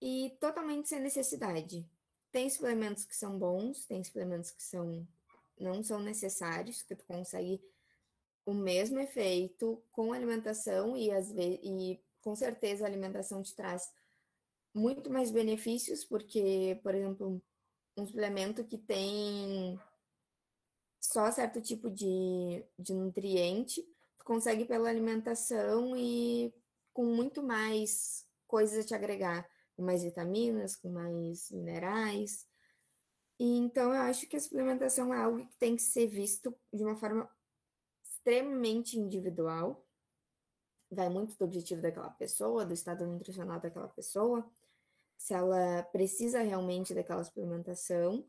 [0.00, 1.88] e totalmente sem necessidade.
[2.36, 5.08] Tem suplementos que são bons, tem suplementos que são
[5.58, 7.62] não são necessários, que tu consegue
[8.44, 13.90] o mesmo efeito com alimentação e às vezes e com certeza a alimentação te traz
[14.74, 17.42] muito mais benefícios, porque, por exemplo,
[17.96, 19.80] um suplemento que tem
[21.00, 23.80] só certo tipo de, de nutriente,
[24.18, 26.52] tu consegue pela alimentação e
[26.92, 32.46] com muito mais coisas a te agregar com mais vitaminas, com mais minerais.
[33.38, 36.82] E então eu acho que a suplementação é algo que tem que ser visto de
[36.82, 37.30] uma forma
[38.02, 39.86] extremamente individual.
[40.90, 44.48] Vai muito do objetivo daquela pessoa, do estado nutricional daquela pessoa,
[45.18, 48.26] se ela precisa realmente daquela suplementação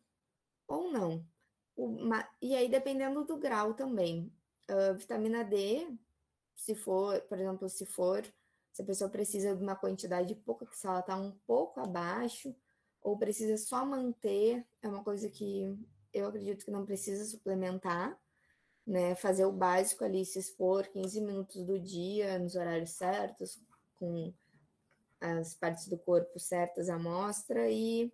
[0.68, 1.26] ou não.
[2.42, 4.34] E aí, dependendo do grau também.
[4.70, 5.88] Uh, vitamina D,
[6.56, 8.26] se for, por exemplo, se for
[8.78, 12.56] se a pessoa precisa de uma quantidade pouca, que se ela está um pouco abaixo,
[13.02, 15.76] ou precisa só manter, é uma coisa que
[16.14, 18.16] eu acredito que não precisa suplementar,
[18.86, 19.16] né?
[19.16, 23.60] Fazer o básico ali, se expor 15 minutos do dia, nos horários certos,
[23.96, 24.32] com
[25.20, 28.14] as partes do corpo certas à mostra e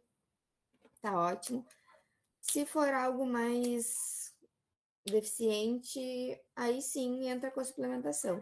[1.01, 1.67] tá ótimo.
[2.39, 4.33] Se for algo mais
[5.05, 5.99] deficiente,
[6.55, 8.41] aí sim entra com a suplementação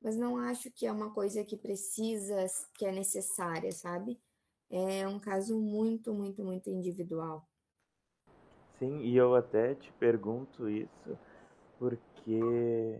[0.00, 4.18] mas não acho que é uma coisa que precisa, que é necessária, sabe?
[4.70, 7.46] É um caso muito, muito, muito individual.
[8.78, 11.18] Sim, e eu até te pergunto isso
[11.78, 12.98] porque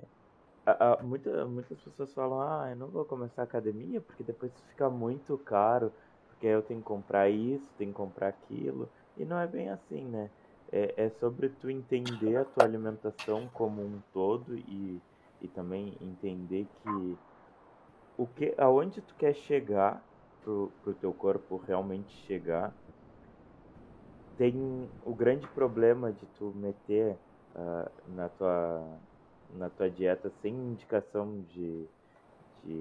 [0.67, 4.53] a, a, muita, muitas pessoas falam: ah, eu não vou começar a academia porque depois
[4.69, 5.93] fica muito caro,
[6.29, 8.89] porque eu tenho que comprar isso, tenho que comprar aquilo.
[9.17, 10.31] E não é bem assim, né?
[10.73, 15.01] É, é sobre tu entender a tua alimentação como um todo e
[15.41, 17.19] e também entender que
[18.17, 20.03] o que aonde tu quer chegar
[20.43, 22.73] pro, pro teu corpo realmente chegar
[24.37, 24.55] tem
[25.05, 27.17] o grande problema de tu meter
[27.55, 28.99] uh, na tua
[29.55, 31.87] na tua dieta sem indicação de,
[32.65, 32.75] de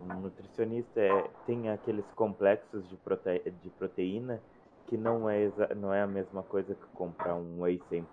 [0.00, 4.40] um nutricionista é, tem aqueles complexos de, prote, de proteína
[4.86, 8.04] que não é, não é a mesma coisa que comprar um whey 100%.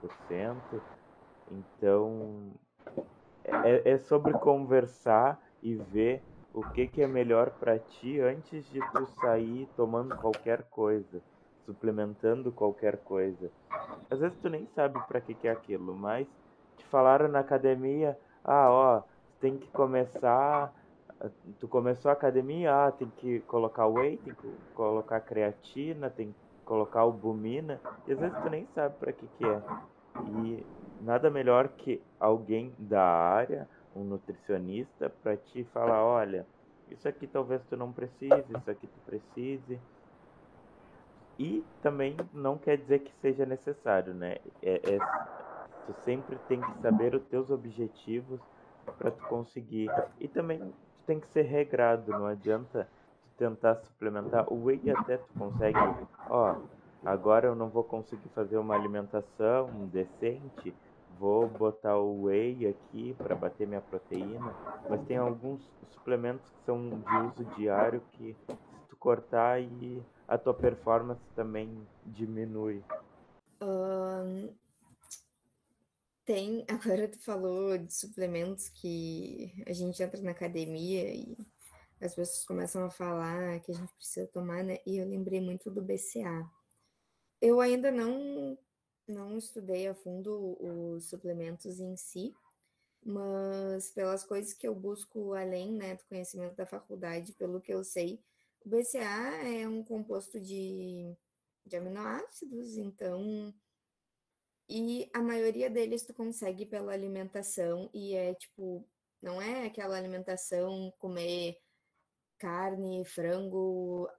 [1.51, 2.53] Então,
[3.43, 6.23] é, é sobre conversar e ver
[6.53, 11.21] o que, que é melhor para ti antes de tu sair tomando qualquer coisa,
[11.65, 13.49] suplementando qualquer coisa.
[14.09, 16.27] Às vezes tu nem sabe para que, que é aquilo, mas
[16.77, 19.03] te falaram na academia, ah, ó,
[19.39, 20.73] tem que começar,
[21.59, 26.39] tu começou a academia, ah, tem que colocar whey, tem que colocar creatina, tem que
[26.65, 29.61] colocar albumina, e às vezes tu nem sabe para que que é.
[30.19, 30.65] E
[31.01, 36.45] nada melhor que alguém da área um nutricionista para te falar, olha,
[36.89, 39.79] isso aqui talvez tu não precise, isso aqui tu precise.
[41.39, 44.37] E também não quer dizer que seja necessário, né?
[44.61, 44.99] É, é
[45.85, 48.39] tu sempre tem que saber os teus objetivos
[48.97, 49.89] para tu conseguir.
[50.19, 50.73] E também tu
[51.05, 52.87] tem que ser regrado, não adianta
[53.23, 54.51] tu tentar suplementar.
[54.51, 55.79] O whey até tu consegue,
[56.29, 56.57] ó,
[57.03, 60.73] agora eu não vou conseguir fazer uma alimentação decente,
[61.21, 64.55] vou botar o whey aqui para bater minha proteína,
[64.89, 68.57] mas tem alguns suplementos que são de uso diário que se
[68.89, 72.83] tu cortar e a tua performance também diminui.
[73.61, 74.51] Um,
[76.25, 81.37] tem, agora tu falou de suplementos que a gente entra na academia e
[82.01, 84.79] as pessoas começam a falar que a gente precisa tomar, né?
[84.87, 86.49] E eu lembrei muito do BCA.
[87.39, 88.57] Eu ainda não
[89.07, 92.33] não estudei a fundo os suplementos em si,
[93.03, 97.83] mas pelas coisas que eu busco além né, do conhecimento da faculdade, pelo que eu
[97.83, 98.19] sei,
[98.63, 101.15] o BCA é um composto de,
[101.65, 103.53] de aminoácidos, então.
[104.69, 108.87] E a maioria deles tu consegue pela alimentação, e é tipo,
[109.21, 111.57] não é aquela alimentação comer
[112.37, 114.09] carne, frango,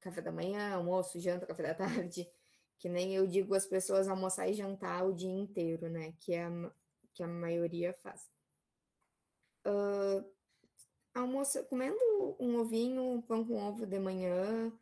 [0.00, 2.28] café da manhã, almoço, janta, café da tarde.
[2.78, 6.12] Que nem eu digo as pessoas almoçar e jantar o dia inteiro, né?
[6.20, 6.72] Que, é a,
[7.14, 8.28] que a maioria faz.
[9.66, 10.24] Uh,
[11.14, 11.96] almoço, comendo
[12.38, 14.72] um ovinho, um pão com ovo de manhã,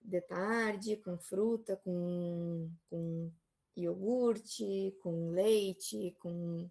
[0.00, 3.32] de tarde, com fruta, com, com
[3.76, 6.70] iogurte, com leite, com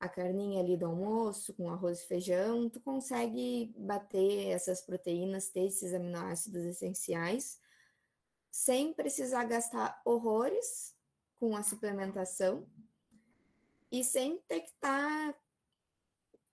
[0.00, 5.66] a carninha ali do almoço, com arroz e feijão, tu consegue bater essas proteínas, ter
[5.66, 7.58] esses aminoácidos essenciais
[8.50, 10.94] sem precisar gastar horrores
[11.38, 12.66] com a suplementação
[13.90, 15.38] e sem ter que estar tá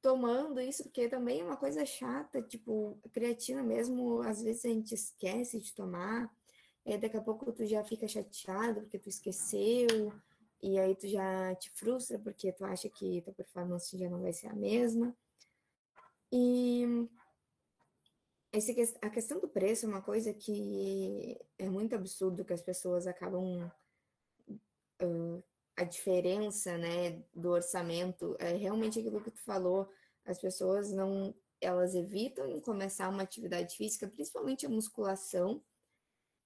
[0.01, 4.93] tomando isso, porque também é uma coisa chata, tipo, creatina mesmo, às vezes a gente
[4.93, 6.31] esquece de tomar,
[6.85, 10.13] e daqui a pouco tu já fica chateado porque tu esqueceu,
[10.61, 14.33] e aí tu já te frustra porque tu acha que tua performance já não vai
[14.33, 15.15] ser a mesma.
[16.31, 17.07] E
[18.57, 23.07] esse, a questão do preço é uma coisa que é muito absurdo que as pessoas
[23.07, 23.71] acabam.
[25.01, 25.43] Uh,
[25.75, 29.89] a diferença né, do orçamento é realmente aquilo que tu falou.
[30.25, 31.35] As pessoas não.
[31.59, 35.63] Elas evitam começar uma atividade física, principalmente a musculação,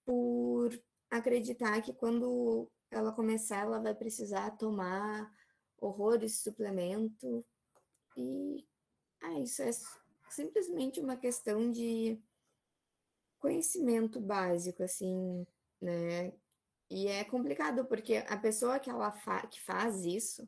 [0.05, 0.71] por
[1.09, 5.31] acreditar que quando ela começar, ela vai precisar tomar
[5.77, 7.45] horrores de suplemento.
[8.15, 8.65] E
[9.21, 9.71] ah, isso é
[10.29, 12.21] simplesmente uma questão de
[13.39, 15.45] conhecimento básico, assim,
[15.81, 16.33] né?
[16.89, 20.47] E é complicado, porque a pessoa que, ela fa que faz isso,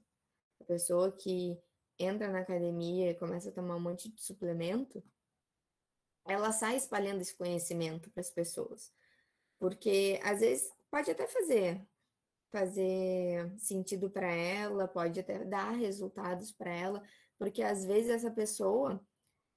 [0.60, 1.58] a pessoa que
[2.00, 5.04] entra na academia e começa a tomar um monte de suplemento,
[6.26, 8.91] ela sai espalhando esse conhecimento para as pessoas.
[9.60, 11.86] Porque às vezes pode até fazer
[12.52, 17.02] fazer sentido para ela, pode até dar resultados para ela,
[17.38, 19.02] porque às vezes essa pessoa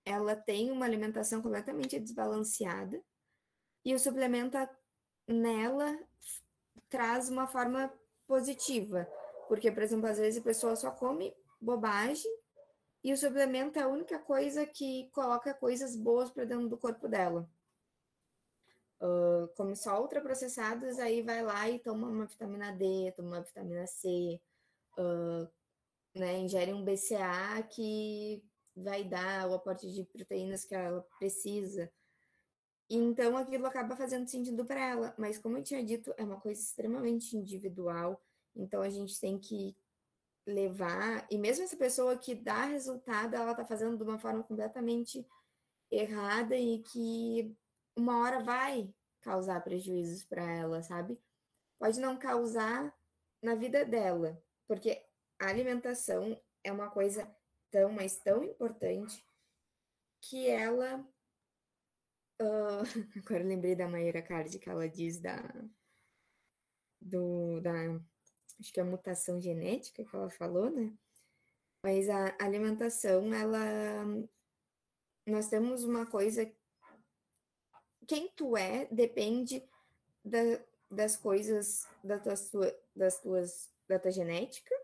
[0.05, 3.03] ela tem uma alimentação completamente desbalanceada
[3.85, 4.57] e o suplemento
[5.27, 5.99] nela
[6.88, 7.93] traz uma forma
[8.27, 9.09] positiva,
[9.49, 12.31] porque, por exemplo, às vezes a pessoa só come bobagem
[13.03, 17.09] e o suplemento é a única coisa que coloca coisas boas para dentro do corpo
[17.09, 17.49] dela.
[19.01, 23.87] Uh, come só ultraprocessados, aí vai lá e toma uma vitamina D, toma uma vitamina
[23.87, 24.41] C,
[24.97, 25.47] uh,
[26.14, 28.43] né, ingere um BCA que
[28.77, 31.91] vai dar o aporte de proteínas que ela precisa.
[32.89, 36.61] Então aquilo acaba fazendo sentido para ela, mas como eu tinha dito, é uma coisa
[36.61, 38.20] extremamente individual,
[38.55, 39.75] então a gente tem que
[40.47, 45.27] levar, e mesmo essa pessoa que dá resultado, ela tá fazendo de uma forma completamente
[45.91, 47.57] errada e que
[47.97, 51.18] uma hora vai causar prejuízos para ela, sabe?
[51.79, 52.95] Pode não causar
[53.43, 55.03] na vida dela, porque
[55.39, 57.27] a alimentação é uma coisa
[57.93, 59.25] mas tão importante,
[60.20, 61.01] que ela.
[62.41, 62.83] Uh,
[63.25, 65.39] agora lembrei da Mayra Card, que ela diz da.
[67.01, 67.72] Do, da.
[68.59, 70.97] Acho que é a mutação genética que ela falou, né?
[71.83, 74.05] Mas a alimentação, ela
[75.27, 76.51] nós temos uma coisa.
[78.07, 79.66] Quem tu é depende
[80.22, 80.39] da,
[80.91, 82.35] das coisas da tua,
[82.95, 84.75] das tuas, da tua genética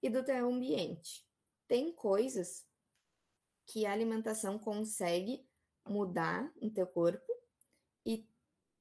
[0.00, 1.26] e do teu ambiente.
[1.66, 2.64] Tem coisas
[3.66, 5.46] que a alimentação consegue
[5.88, 7.32] mudar no teu corpo
[8.04, 8.26] e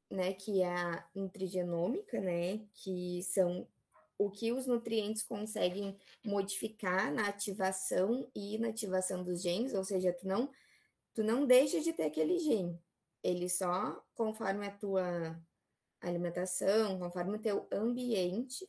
[0.10, 3.68] né, que é a nutrigenômica, né, que são
[4.18, 10.28] o que os nutrientes conseguem modificar na ativação e inativação dos genes, ou seja, tu
[10.28, 10.52] não
[11.14, 12.80] tu não deixa de ter aquele gene.
[13.24, 15.40] Ele só, conforme a tua
[16.02, 18.68] alimentação, conforme o teu ambiente,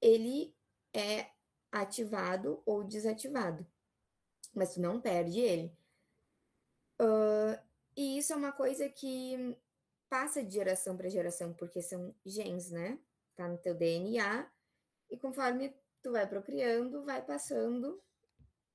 [0.00, 0.54] ele
[0.92, 1.30] é
[1.74, 3.66] ativado ou desativado.
[4.54, 5.76] Mas tu não perde ele.
[7.00, 7.58] Uh,
[7.96, 9.56] e isso é uma coisa que
[10.08, 12.98] passa de geração para geração, porque são genes, né?
[13.34, 14.48] Tá no teu DNA,
[15.10, 18.00] e conforme tu vai procriando, vai passando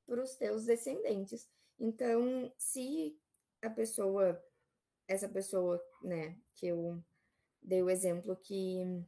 [0.06, 1.48] para os teus descendentes.
[1.80, 3.18] Então, se
[3.62, 4.44] a pessoa,
[5.08, 7.02] essa pessoa, né, que eu
[7.62, 9.06] dei o exemplo que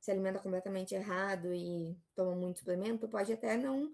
[0.00, 3.92] se alimenta completamente errado e toma muito suplemento, pode até não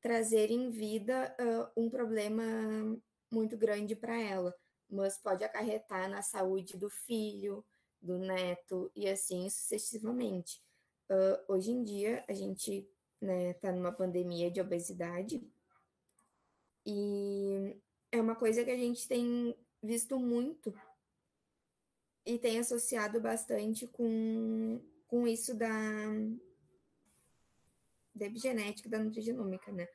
[0.00, 2.42] trazer em vida uh, um problema
[3.30, 4.54] muito grande para ela,
[4.88, 7.64] mas pode acarretar na saúde do filho,
[8.00, 10.62] do neto e assim sucessivamente.
[11.10, 12.88] Uh, hoje em dia, a gente
[13.20, 15.42] está né, tá numa pandemia de obesidade
[16.86, 17.80] e
[18.12, 20.74] é uma coisa que a gente tem visto muito
[22.26, 24.80] e tem associado bastante com,
[25.14, 25.68] com isso da,
[28.12, 29.86] da epigenética, da nutrigenômica, né?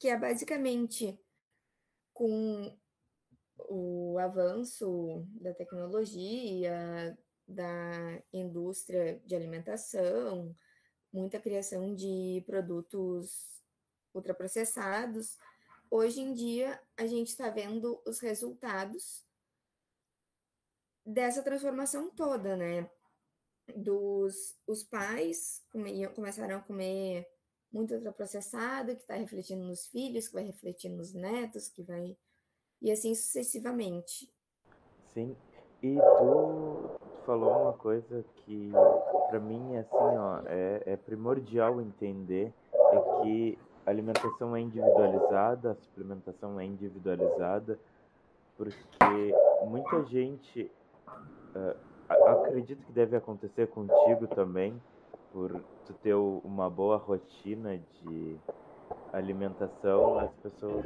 [0.00, 1.16] que é basicamente
[2.12, 2.76] com
[3.68, 10.52] o avanço da tecnologia, da indústria de alimentação,
[11.12, 13.62] muita criação de produtos
[14.12, 15.38] ultraprocessados.
[15.88, 19.24] Hoje em dia, a gente está vendo os resultados
[21.04, 22.88] dessa transformação toda, né?
[23.76, 25.62] Dos os pais
[26.14, 27.26] começaram a comer
[27.72, 32.16] muito ultraprocessado, que está refletindo nos filhos, que vai refletir nos netos, que vai.
[32.82, 34.32] E assim sucessivamente.
[35.14, 35.36] Sim,
[35.82, 38.72] e tu, falou uma coisa que
[39.28, 45.74] para mim assim, ó, é, é primordial entender é que a alimentação é individualizada, a
[45.74, 47.78] suplementação é individualizada,
[48.56, 49.34] porque
[49.66, 50.70] muita gente
[51.54, 51.76] uh,
[52.08, 54.80] acredito que deve acontecer contigo também,
[55.32, 58.36] por tu ter uma boa rotina de
[59.12, 60.84] alimentação, as pessoas.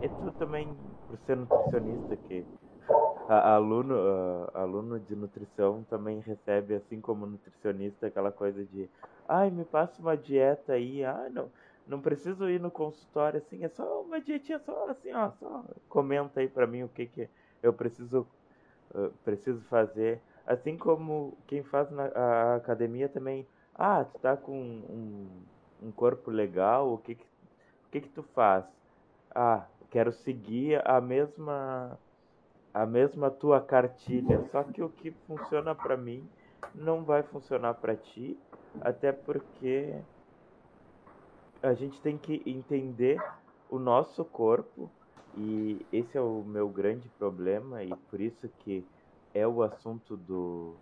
[0.00, 2.46] E tu também, por ser nutricionista, que
[3.28, 3.94] a, aluno,
[4.54, 8.88] aluno de nutrição também recebe, assim como nutricionista, aquela coisa de
[9.28, 11.50] ai, me passa uma dieta aí, ah, não,
[11.86, 16.40] não preciso ir no consultório, assim, é só uma dietinha, só assim, ó, só comenta
[16.40, 17.28] aí pra mim o que que
[17.62, 18.26] eu preciso,
[18.94, 20.20] uh, preciso fazer.
[20.46, 25.28] Assim como quem faz na a academia também ah, tu tá com um,
[25.82, 28.64] um corpo legal, o que que, o que que tu faz?
[29.34, 31.98] Ah, quero seguir a mesma
[32.74, 36.26] a mesma tua cartilha, só que o que funciona para mim
[36.74, 38.38] não vai funcionar para ti,
[38.80, 39.94] até porque
[41.62, 43.22] a gente tem que entender
[43.68, 44.90] o nosso corpo
[45.34, 48.84] e esse é o meu grande problema e por isso que
[49.34, 50.76] é o assunto do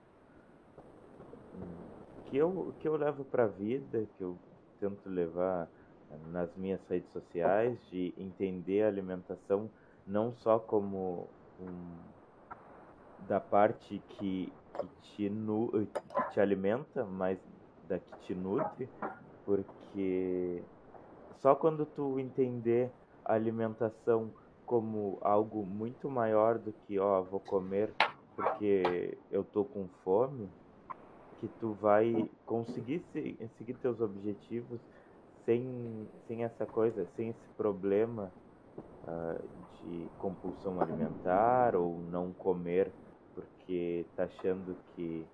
[2.26, 4.38] que eu, que eu levo para a vida, que eu
[4.78, 5.68] tento levar
[6.30, 9.70] nas minhas redes sociais, de entender a alimentação
[10.06, 11.28] não só como
[11.58, 11.98] um,
[13.18, 17.38] da parte que, que, te, nu, que te alimenta, mas
[17.82, 18.88] da que te nutre,
[19.44, 20.62] porque
[21.40, 22.90] só quando tu entender
[23.24, 24.32] a alimentação
[24.70, 27.92] como algo muito maior do que, ó, vou comer
[28.36, 30.48] porque eu tô com fome,
[31.40, 34.80] que tu vai conseguir se, seguir teus objetivos
[35.44, 38.32] sem, sem essa coisa, sem esse problema
[39.02, 39.48] uh,
[39.82, 42.92] de compulsão alimentar ou não comer
[43.34, 45.26] porque tá achando que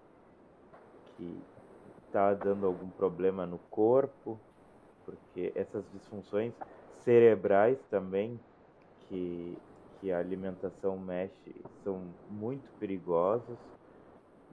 [1.14, 1.44] que
[2.10, 4.40] tá dando algum problema no corpo,
[5.04, 6.54] porque essas disfunções
[7.04, 8.40] cerebrais também
[9.08, 9.56] que
[10.00, 13.58] que a alimentação mexe são muito perigosas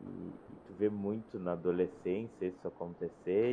[0.02, 0.32] e,
[0.66, 3.52] tu vê muito na adolescência isso acontecer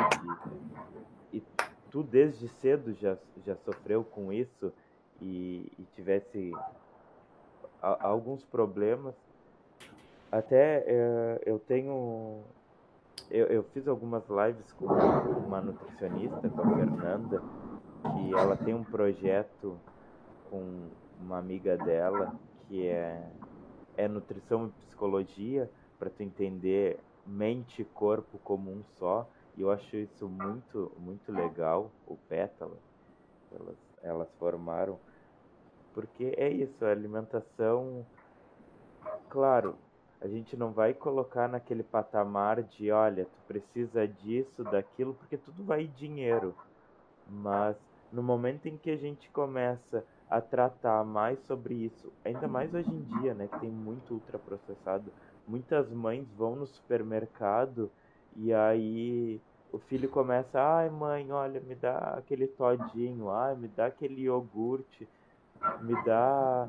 [1.33, 1.43] e, e
[1.91, 4.73] tu desde cedo já, já sofreu com isso
[5.21, 6.53] e, e tivesse
[7.83, 9.15] a, alguns problemas.
[10.31, 12.41] Até é, eu tenho.
[13.31, 17.43] Eu, eu fiz algumas lives com uma nutricionista, com a Fernanda,
[18.03, 19.77] que ela tem um projeto
[20.51, 20.89] com
[21.21, 22.35] uma amiga dela
[22.67, 23.23] que é,
[23.97, 29.29] é nutrição e psicologia, para tu entender mente e corpo como um só.
[29.57, 32.77] E eu acho isso muito, muito legal, o Pétala.
[33.53, 34.99] Elas, elas formaram.
[35.93, 38.07] Porque é isso, a alimentação.
[39.29, 39.77] Claro,
[40.21, 45.65] a gente não vai colocar naquele patamar de, olha, tu precisa disso, daquilo, porque tudo
[45.65, 46.55] vai dinheiro.
[47.29, 47.77] Mas
[48.13, 52.89] no momento em que a gente começa a tratar mais sobre isso, ainda mais hoje
[52.89, 55.13] em dia, né, que tem muito ultraprocessado,
[55.47, 57.91] muitas mães vão no supermercado
[58.37, 59.41] e aí
[59.73, 65.09] o filho começa, ai mãe, olha, me dá aquele todinho, ai, me dá aquele iogurte,
[65.81, 66.69] me dá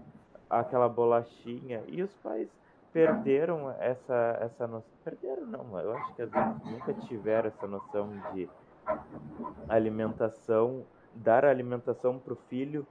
[0.49, 1.83] aquela bolachinha.
[1.87, 2.47] E os pais
[2.91, 4.91] perderam essa, essa noção.
[5.03, 8.49] Perderam não, eu acho que às vezes nunca tiveram essa noção de
[9.67, 10.83] alimentação,
[11.15, 12.85] dar alimentação para o filho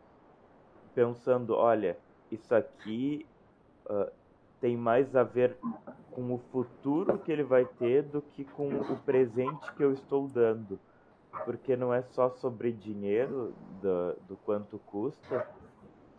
[0.95, 1.97] pensando, olha,
[2.30, 3.26] isso aqui
[3.86, 4.11] uh,
[4.61, 5.57] tem mais a ver
[6.11, 10.28] com o futuro que ele vai ter do que com o presente que eu estou
[10.28, 10.78] dando.
[11.45, 15.47] Porque não é só sobre dinheiro, do, do quanto custa,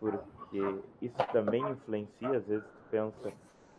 [0.00, 3.32] porque isso também influencia, às vezes tu pensa,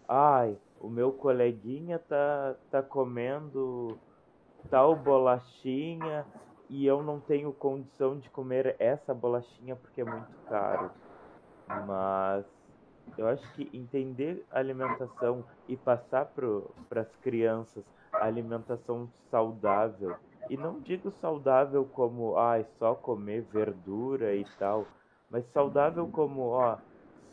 [0.07, 3.97] ai, o meu coleguinha tá, tá comendo
[4.69, 6.25] tal bolachinha
[6.73, 10.89] e eu não tenho condição de comer essa bolachinha porque é muito caro.
[11.85, 12.45] Mas
[13.15, 20.15] eu acho que entender alimentação e passar para as crianças alimentação saudável,
[20.49, 24.87] e não digo saudável como ah, só comer verdura e tal,
[25.29, 26.77] mas saudável como, ó,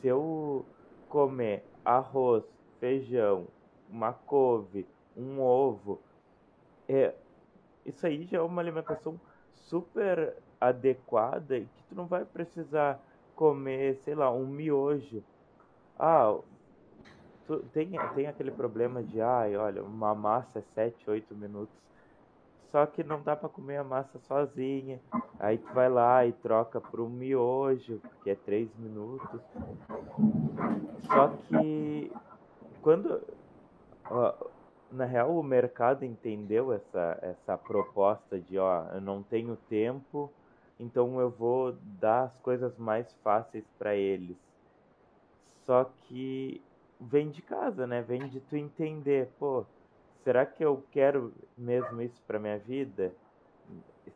[0.01, 0.67] se eu
[1.09, 2.45] comer arroz,
[2.79, 3.49] feijão,
[3.89, 4.87] uma couve,
[5.17, 6.03] um ovo,
[6.89, 7.15] é,
[7.85, 9.21] isso aí já é uma alimentação
[9.71, 13.01] super adequada e que tu não vai precisar
[13.35, 15.23] comer, sei lá, um miojo
[16.03, 16.35] ah,
[17.47, 21.77] tu, tem, tem aquele problema de, ai, olha, uma massa é 7, 8 minutos.
[22.71, 24.99] Só que não dá para comer a massa sozinha.
[25.39, 29.43] Aí tu vai lá e troca por um miojo, que é 3 minutos.
[31.07, 32.11] Só que
[32.81, 33.21] quando
[34.09, 34.33] ó,
[34.91, 40.31] na real o mercado entendeu essa essa proposta de ó, eu não tenho tempo,
[40.79, 44.37] então eu vou dar as coisas mais fáceis para eles.
[45.67, 46.61] Só que
[47.01, 48.03] vem de casa, né?
[48.03, 49.65] Vem de tu entender, pô,
[50.25, 53.13] será que eu quero mesmo isso para minha vida?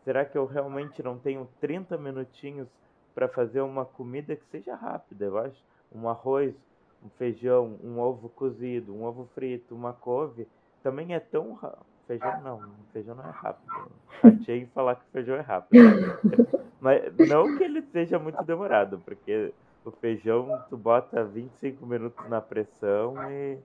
[0.05, 2.69] Será que eu realmente não tenho 30 minutinhos
[3.15, 5.27] para fazer uma comida que seja rápida?
[5.27, 5.63] Eu acho
[5.93, 6.55] um arroz,
[7.03, 10.49] um feijão, um ovo cozido, um ovo frito, uma couve,
[10.85, 11.87] também é tão rápido.
[12.07, 12.61] Feijão não,
[12.93, 13.91] feijão não é rápido.
[14.23, 15.81] Achei falar que feijão é rápido.
[16.79, 22.43] Mas não que ele seja muito demorado, porque o feijão tu bota 25 minutos na
[22.43, 23.59] pressão e,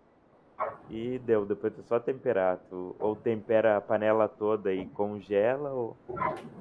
[0.89, 1.45] e deu.
[1.45, 2.57] Depois tu só temperar.
[2.69, 5.97] Tu, ou tempera a panela toda e congela, ou,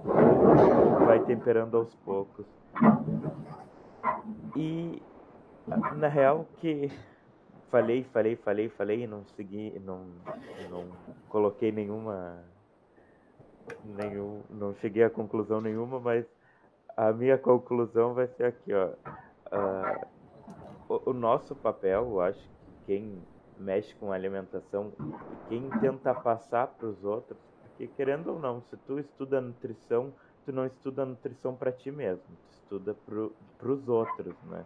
[0.04, 2.46] ou vai temperando aos poucos.
[4.56, 5.00] E
[5.96, 6.90] na real que
[7.71, 10.07] falei, falei, falei, falei não segui, não,
[10.71, 10.89] não
[11.29, 12.43] coloquei nenhuma.
[13.85, 16.25] Nenhum, não cheguei a conclusão nenhuma, mas
[16.97, 18.89] a minha conclusão vai ser aqui, ó
[19.53, 20.07] uh,
[20.89, 23.23] o, o, nosso papel, eu acho que quem
[23.59, 24.93] mexe com alimentação,
[25.49, 30.12] quem tenta passar para os outros, porque querendo ou não, se tu estuda nutrição,
[30.45, 32.97] tu não estuda nutrição para ti mesmo, tu estuda
[33.59, 34.64] para os outros, né?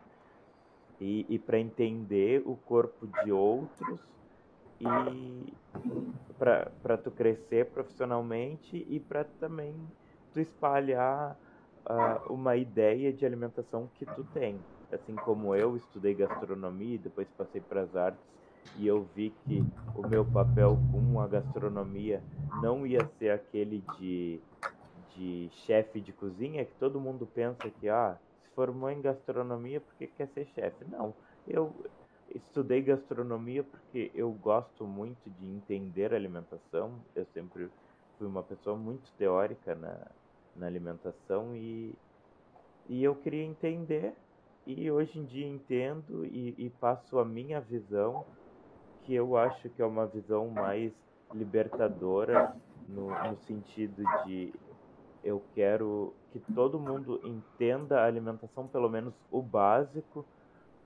[1.02, 3.98] E, e para entender o corpo de outros
[4.80, 5.52] e
[6.38, 9.74] para tu crescer profissionalmente e para também
[10.32, 11.36] tu espalhar
[11.86, 14.60] uh, uma ideia de alimentação que tu tem.
[14.92, 18.24] Assim como eu estudei gastronomia e depois passei para as artes
[18.76, 19.64] e eu vi que
[19.96, 22.22] o meu papel com a gastronomia
[22.62, 24.40] não ia ser aquele de,
[25.16, 28.16] de chefe de cozinha, que todo mundo pensa que ah,
[28.54, 30.84] formou em gastronomia porque quer ser chefe.
[30.84, 31.14] Não,
[31.46, 31.74] eu
[32.34, 36.92] estudei gastronomia porque eu gosto muito de entender alimentação.
[37.14, 37.68] Eu sempre
[38.18, 39.96] fui uma pessoa muito teórica na,
[40.56, 41.94] na alimentação e,
[42.88, 44.14] e eu queria entender
[44.66, 48.24] e hoje em dia entendo e, e passo a minha visão
[49.02, 50.92] que eu acho que é uma visão mais
[51.34, 52.54] libertadora
[52.88, 54.52] no, no sentido de
[55.24, 60.24] eu quero que todo mundo entenda a alimentação, pelo menos o básico,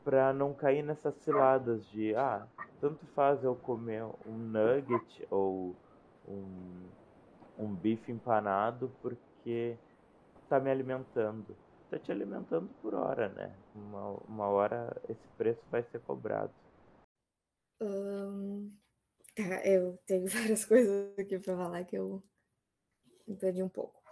[0.05, 2.47] para não cair nessas ciladas de ah,
[2.81, 5.75] tanto faz eu comer um nugget ou
[6.29, 6.89] um,
[7.59, 9.77] um bife empanado porque
[10.43, 11.57] está me alimentando.
[11.91, 13.55] tá te alimentando por hora, né?
[13.75, 16.53] Uma, uma hora esse preço vai ser cobrado.
[19.37, 22.23] Tá, eu tenho várias coisas aqui para falar que eu
[23.27, 24.06] me perdi um pouco.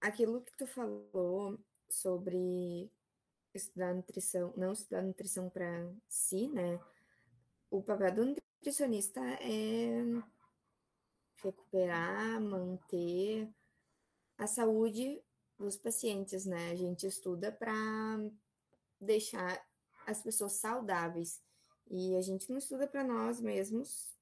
[0.00, 1.58] Aquilo que tu falou
[1.88, 2.90] sobre
[3.54, 6.80] estudar nutrição, não estudar nutrição para si, né?
[7.70, 10.02] O papel do nutricionista é
[11.42, 13.48] recuperar, manter
[14.38, 15.22] a saúde
[15.58, 16.70] dos pacientes, né?
[16.70, 17.72] A gente estuda para
[19.00, 19.64] deixar
[20.06, 21.40] as pessoas saudáveis
[21.90, 24.16] e a gente não estuda para nós mesmos,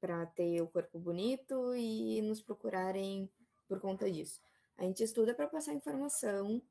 [0.00, 3.30] para ter o corpo bonito e nos procurarem
[3.68, 4.40] por conta disso.
[4.76, 6.62] A gente estuda para passar informação,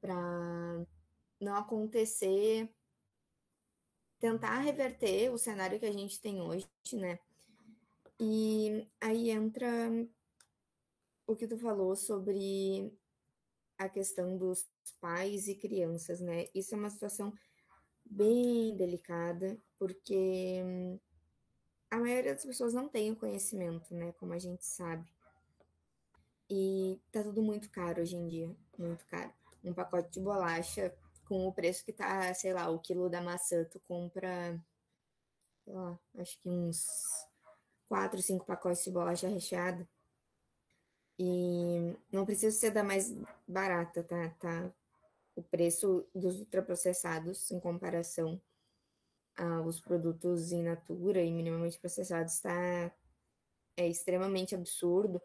[0.00, 0.86] para
[1.40, 2.68] não acontecer,
[4.18, 7.18] tentar reverter o cenário que a gente tem hoje, né?
[8.20, 9.68] E aí entra
[11.26, 12.92] o que tu falou sobre
[13.78, 14.68] a questão dos
[15.00, 16.46] pais e crianças, né?
[16.54, 17.32] Isso é uma situação
[18.04, 20.62] bem delicada, porque
[21.90, 24.12] a maioria das pessoas não tem o conhecimento, né?
[24.12, 25.13] Como a gente sabe.
[26.50, 29.32] E tá tudo muito caro hoje em dia, muito caro.
[29.62, 30.94] Um pacote de bolacha
[31.26, 34.60] com o preço que tá, sei lá, o quilo da maçã, tu compra,
[35.64, 36.86] sei lá, acho que uns
[37.88, 39.88] quatro, cinco pacotes de bolacha recheada.
[41.18, 43.12] E não precisa ser da mais
[43.46, 44.30] barata, tá?
[44.38, 44.70] tá?
[45.36, 48.40] O preço dos ultraprocessados em comparação
[49.36, 52.92] aos produtos in natura e minimamente processados está
[53.76, 55.20] é extremamente absurdo.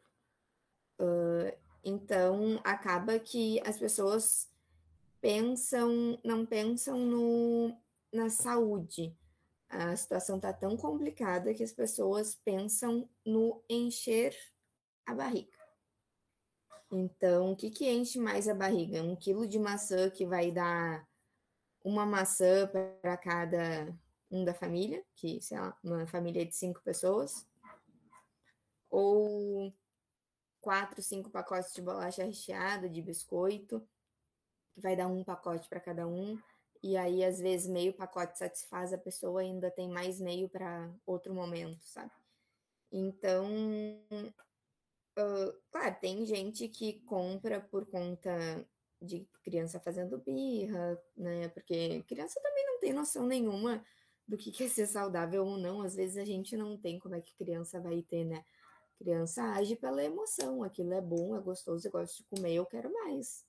[1.00, 4.50] Uh, então acaba que as pessoas
[5.22, 7.78] pensam, não pensam no,
[8.12, 9.16] na saúde.
[9.70, 14.36] A situação está tão complicada que as pessoas pensam no encher
[15.06, 15.58] a barriga.
[16.92, 19.04] Então, o que, que enche mais a barriga?
[19.04, 21.08] Um quilo de maçã que vai dar
[21.84, 22.68] uma maçã
[23.02, 23.96] para cada
[24.32, 27.48] um da família, que, sei lá, uma família de cinco pessoas,
[28.90, 29.74] ou
[30.62, 33.88] quatro, cinco pacotes de bolacha recheada, de biscoito,
[34.76, 36.38] vai dar um pacote para cada um,
[36.82, 41.34] e aí às vezes meio pacote satisfaz a pessoa, ainda tem mais meio para outro
[41.34, 42.12] momento, sabe?
[42.92, 43.48] Então,
[45.20, 48.66] Uh, claro, tem gente que compra por conta
[49.02, 51.50] de criança fazendo birra, né?
[51.50, 53.84] Porque criança também não tem noção nenhuma
[54.26, 55.82] do que é ser saudável ou não.
[55.82, 58.46] Às vezes a gente não tem como é que criança vai ter, né?
[59.00, 62.92] Criança age pela emoção, aquilo é bom, é gostoso, eu gosto de comer, eu quero
[62.92, 63.46] mais.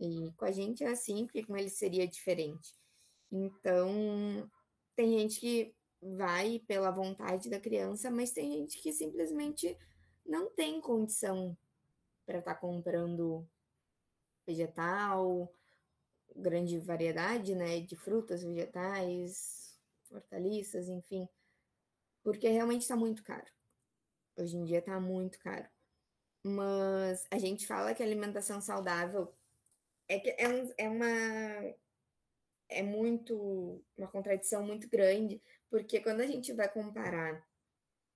[0.00, 2.74] E com a gente é assim, porque com ele seria diferente.
[3.30, 4.50] Então,
[4.96, 9.76] tem gente que vai pela vontade da criança, mas tem gente que simplesmente
[10.24, 11.56] não tem condição
[12.24, 13.46] para estar tá comprando
[14.46, 15.54] vegetal,
[16.34, 19.78] grande variedade, né, de frutas, vegetais,
[20.10, 21.28] hortaliças, enfim,
[22.22, 23.50] porque realmente está muito caro.
[24.36, 25.66] Hoje em dia está muito caro.
[26.44, 29.32] Mas a gente fala que alimentação saudável
[30.08, 31.74] é, que é, um, é uma
[32.68, 37.46] é muito uma contradição muito grande, porque quando a gente vai comparar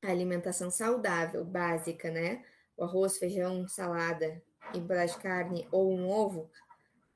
[0.02, 2.44] a alimentação saudável, básica, né?
[2.76, 4.42] O arroz, feijão, salada
[4.74, 6.50] e pedaço de carne ou um ovo,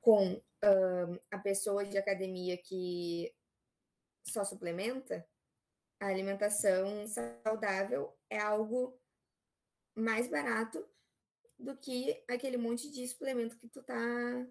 [0.01, 3.35] com uh, a pessoa de academia que
[4.25, 5.27] só suplementa,
[5.99, 8.99] a alimentação saudável é algo
[9.95, 10.83] mais barato
[11.59, 14.47] do que aquele monte de suplemento que tu tá,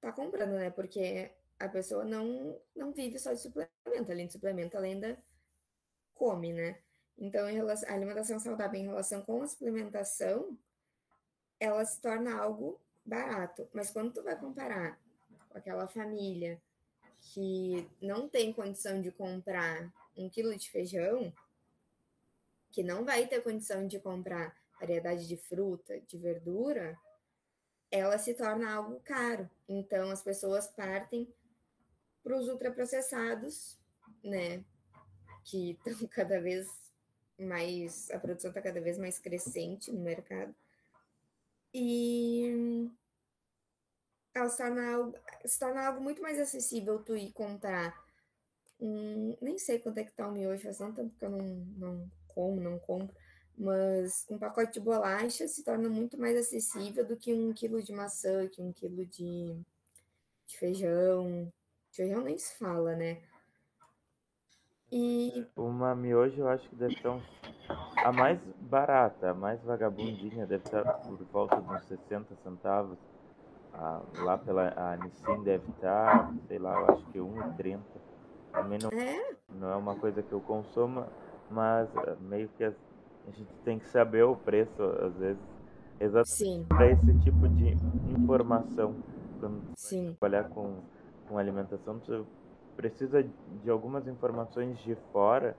[0.00, 0.70] tá comprando, né?
[0.70, 5.22] Porque a pessoa não, não vive só de suplemento, além de suplemento, ela ainda
[6.14, 6.80] come, né?
[7.16, 10.58] Então, relação, a alimentação saudável em relação com a suplementação,
[11.60, 13.68] ela se torna algo barato.
[13.72, 14.98] Mas quando tu vai comparar
[15.50, 16.60] com aquela família
[17.20, 21.32] que não tem condição de comprar um quilo de feijão,
[22.72, 26.98] que não vai ter condição de comprar variedade de fruta, de verdura,
[27.90, 29.48] ela se torna algo caro.
[29.68, 31.32] Então, as pessoas partem
[32.24, 33.78] para os ultraprocessados,
[34.24, 34.64] né?
[35.44, 36.68] Que estão cada vez
[37.38, 40.54] mais a produção está cada vez mais crescente no mercado.
[41.74, 42.90] E
[44.34, 48.02] ela se torna, algo, se torna algo muito mais acessível tu ir comprar
[49.40, 51.44] nem sei quanto é que tá o miojo, faz tanto tempo que eu não,
[51.76, 53.14] não como, não compro,
[53.56, 57.92] mas um pacote de bolacha se torna muito mais acessível do que um quilo de
[57.92, 59.56] maçã, que um quilo de,
[60.46, 61.52] de feijão.
[61.90, 63.22] Feijão nem se fala, né?
[64.90, 65.46] E...
[65.56, 67.20] Uma miojo eu acho que deve ser um...
[68.04, 72.98] a mais barata, a mais vagabundinha deve estar por volta de uns 60 centavos.
[73.72, 77.80] Ah, lá pela a Nissin deve estar, sei lá, eu acho que 1,30.
[78.52, 81.08] Também não É, não é uma coisa que eu consuma,
[81.52, 82.72] mas eh, meio que a,
[83.28, 85.42] gente tem que saber o preço, às vezes,
[86.00, 87.76] exatamente para esse tipo de
[88.18, 88.94] informação.
[89.38, 90.16] Quando vai sim.
[90.18, 90.76] trabalhar com,
[91.28, 92.26] com alimentação, tu
[92.76, 95.56] precisa de algumas informações de fora,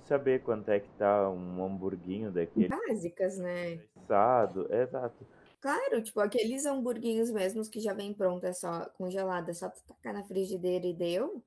[0.00, 3.78] de saber quanto é que tá um hamburguinho daquele Básicas, né?
[3.96, 5.26] assado, exato.
[5.60, 9.82] Claro, tipo, aqueles hamburguinhos mesmos que já vem pronto, é só congelado, é só tu
[9.86, 11.42] tacar na frigideira e deu.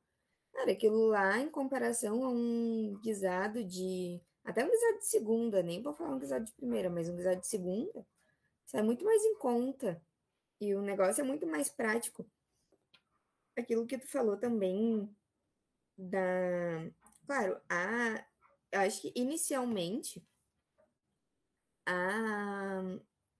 [0.57, 4.21] Cara, aquilo lá, em comparação a um guisado de.
[4.43, 7.41] Até um guisado de segunda, nem vou falar um guisado de primeira, mas um guisado
[7.41, 8.05] de segunda,
[8.67, 10.01] sai muito mais em conta.
[10.61, 12.29] E o negócio é muito mais prático.
[13.57, 15.09] Aquilo que tu falou também
[15.97, 16.19] da.
[17.27, 18.25] Claro, a.
[18.71, 20.23] Eu acho que inicialmente
[21.85, 22.81] a,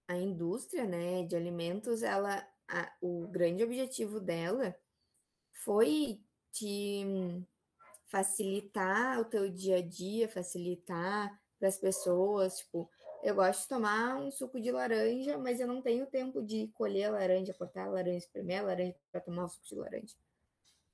[0.07, 4.76] a indústria, né, de alimentos, ela, a- o grande objetivo dela
[5.65, 6.22] foi
[6.58, 7.45] te
[8.08, 12.89] facilitar o teu dia a dia, facilitar para as pessoas, tipo,
[13.24, 17.05] eu gosto de tomar um suco de laranja, mas eu não tenho tempo de colher
[17.05, 20.16] a laranja, cortar a laranja, espremer a laranja para tomar o suco de laranja.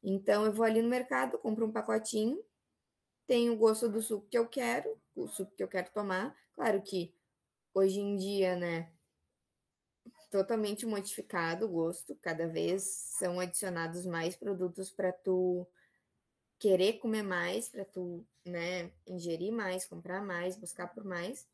[0.02, 2.44] Então eu vou ali no mercado, compro um pacotinho,
[3.28, 6.36] tenho o gosto do suco que eu quero, o suco que eu quero tomar.
[6.56, 7.14] Claro que
[7.74, 8.92] hoje em dia, né,
[10.34, 15.68] totalmente modificado o gosto, cada vez são adicionados mais produtos para tu
[16.58, 21.48] querer comer mais, para tu, né, ingerir mais, comprar mais, buscar por mais.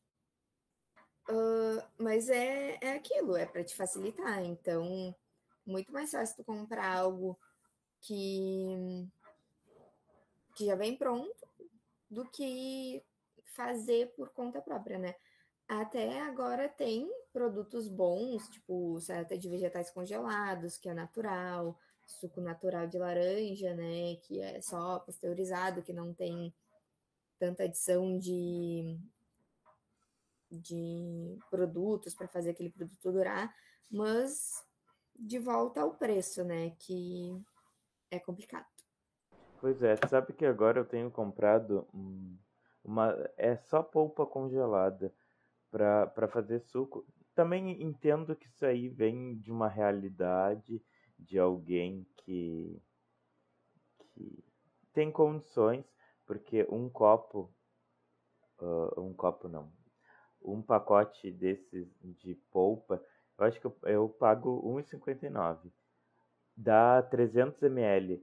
[1.27, 4.45] Uh, mas é, é aquilo, é para te facilitar.
[4.45, 5.13] Então,
[5.65, 7.37] muito mais fácil tu comprar algo
[7.99, 9.05] que,
[10.55, 11.35] que já vem pronto
[12.09, 13.03] do que
[13.43, 15.15] fazer por conta própria, né?
[15.67, 22.87] Até agora tem produtos bons, tipo salada de vegetais congelados, que é natural, suco natural
[22.87, 24.15] de laranja, né?
[24.23, 26.53] Que é só pasteurizado, que não tem
[27.37, 28.97] tanta adição de,
[30.51, 33.55] de produtos para fazer aquele produto durar,
[33.89, 34.63] mas
[35.15, 36.71] de volta ao preço, né?
[36.79, 37.41] Que
[38.11, 38.65] é complicado.
[39.61, 42.37] Pois é, sabe que agora eu tenho comprado um-
[42.83, 43.13] uma.
[43.37, 45.13] É só polpa congelada
[45.69, 47.05] para fazer suco.
[47.39, 50.83] Também entendo que isso aí vem de uma realidade
[51.17, 52.83] de alguém que,
[54.09, 54.43] que
[54.91, 55.85] tem condições,
[56.25, 57.49] porque um copo,
[58.59, 59.71] ah, um copo não,
[60.43, 63.01] um pacote desses de polpa,
[63.37, 65.71] eu acho que eu, eu pago R$ 1,59.
[66.57, 68.21] Dá 300 ml.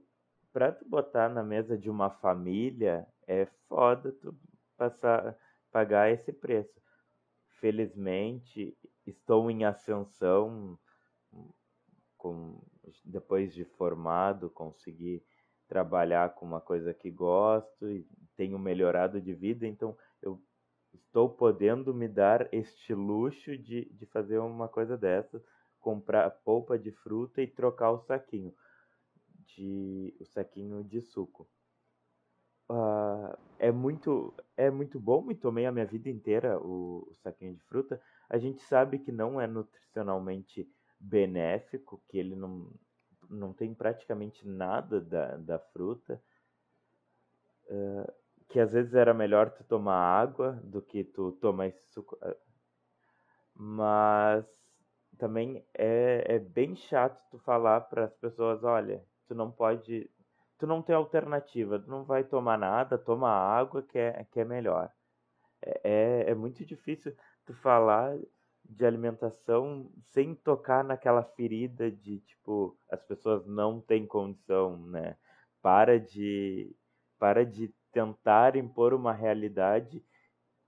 [0.53, 4.37] Pra tu botar na mesa de uma família, é foda tu
[4.77, 5.35] passar,
[5.71, 6.79] pagar esse preço.
[7.59, 10.77] Felizmente, estou em ascensão,
[12.17, 12.61] com,
[13.03, 15.23] depois de formado, consegui
[15.67, 20.41] trabalhar com uma coisa que gosto e tenho melhorado de vida, então eu
[20.93, 25.43] estou podendo me dar este luxo de, de fazer uma coisa dessa,
[25.79, 28.53] comprar polpa de fruta e trocar o saquinho
[29.45, 31.49] de o saquinho de suco.
[32.69, 37.53] Ah, é muito é muito bom e tomei a minha vida inteira o, o saquinho
[37.55, 38.01] de fruta.
[38.29, 40.67] A gente sabe que não é nutricionalmente
[40.99, 42.69] benéfico, que ele não,
[43.29, 46.21] não tem praticamente nada da, da fruta.
[47.69, 48.13] Ah,
[48.49, 52.17] que às vezes era melhor tu tomar água do que tu tomar esse suco.
[52.21, 52.35] ah,
[53.55, 54.45] Mas
[55.17, 60.09] também é, é bem chato tu falar para as pessoas, olha, tu não pode,
[60.57, 64.45] tu não tem alternativa, tu não vai tomar nada, toma água que é, que é
[64.45, 64.91] melhor.
[65.61, 68.17] É, é, é muito difícil tu falar
[68.63, 75.15] de alimentação sem tocar naquela ferida de tipo, as pessoas não têm condição, né?
[75.61, 76.75] Para de,
[77.17, 80.03] para de tentar impor uma realidade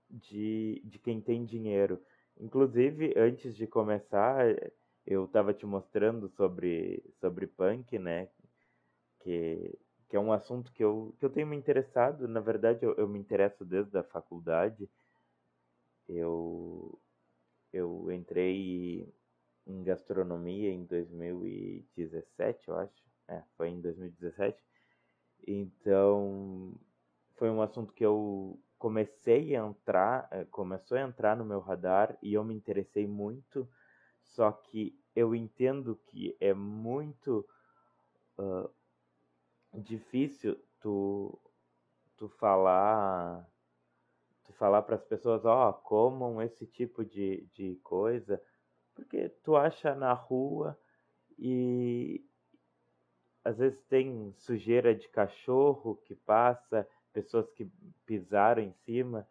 [0.08, 2.00] de, de quem tem dinheiro.
[2.38, 4.46] Inclusive, antes de começar,
[5.06, 8.28] eu estava te mostrando sobre, sobre punk, né?
[9.20, 12.26] Que, que é um assunto que eu, que eu tenho me interessado.
[12.28, 14.88] Na verdade, eu, eu me interesso desde a faculdade.
[16.08, 16.98] Eu,
[17.72, 19.12] eu entrei
[19.66, 23.04] em gastronomia em 2017, eu acho.
[23.28, 24.62] É, foi em 2017.
[25.46, 26.74] Então,
[27.34, 32.16] foi um assunto que eu comecei a entrar, eh, começou a entrar no meu radar
[32.22, 33.68] e eu me interessei muito,
[34.22, 37.46] só que eu entendo que é muito
[38.38, 38.70] ah,
[39.74, 41.38] difícil tu,
[42.16, 43.46] tu falar
[44.44, 48.42] tu falar para as pessoas, ó, oh, comam esse tipo de, de coisa,
[48.94, 50.78] porque tu acha na rua
[51.38, 52.24] e
[53.44, 57.70] às vezes tem sujeira de cachorro que passa, pessoas que
[58.04, 59.26] pisaram em cima,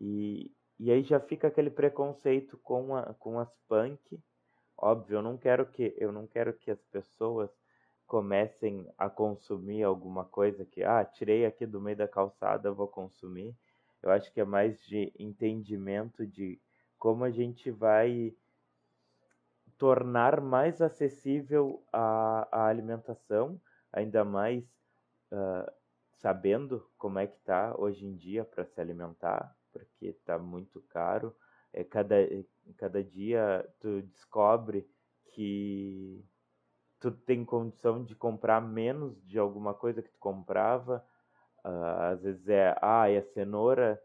[0.00, 4.20] e, e aí já fica aquele preconceito com, a, com as punk.
[4.76, 7.50] Óbvio, eu não quero que eu não quero que as pessoas
[8.06, 13.54] comecem a consumir alguma coisa que, ah, tirei aqui do meio da calçada, vou consumir.
[14.02, 16.60] Eu acho que é mais de entendimento de
[16.98, 18.34] como a gente vai
[19.76, 23.60] tornar mais acessível a, a alimentação,
[23.92, 24.64] ainda mais
[25.32, 25.70] uh,
[26.14, 31.34] sabendo como é que está hoje em dia para se alimentar, porque está muito caro.
[31.72, 32.16] É, cada,
[32.76, 34.88] cada dia tu descobre
[35.26, 36.24] que
[37.10, 41.04] tu tem condição de comprar menos de alguma coisa que tu comprava.
[41.64, 44.00] Uh, às vezes é, ah, e a cenoura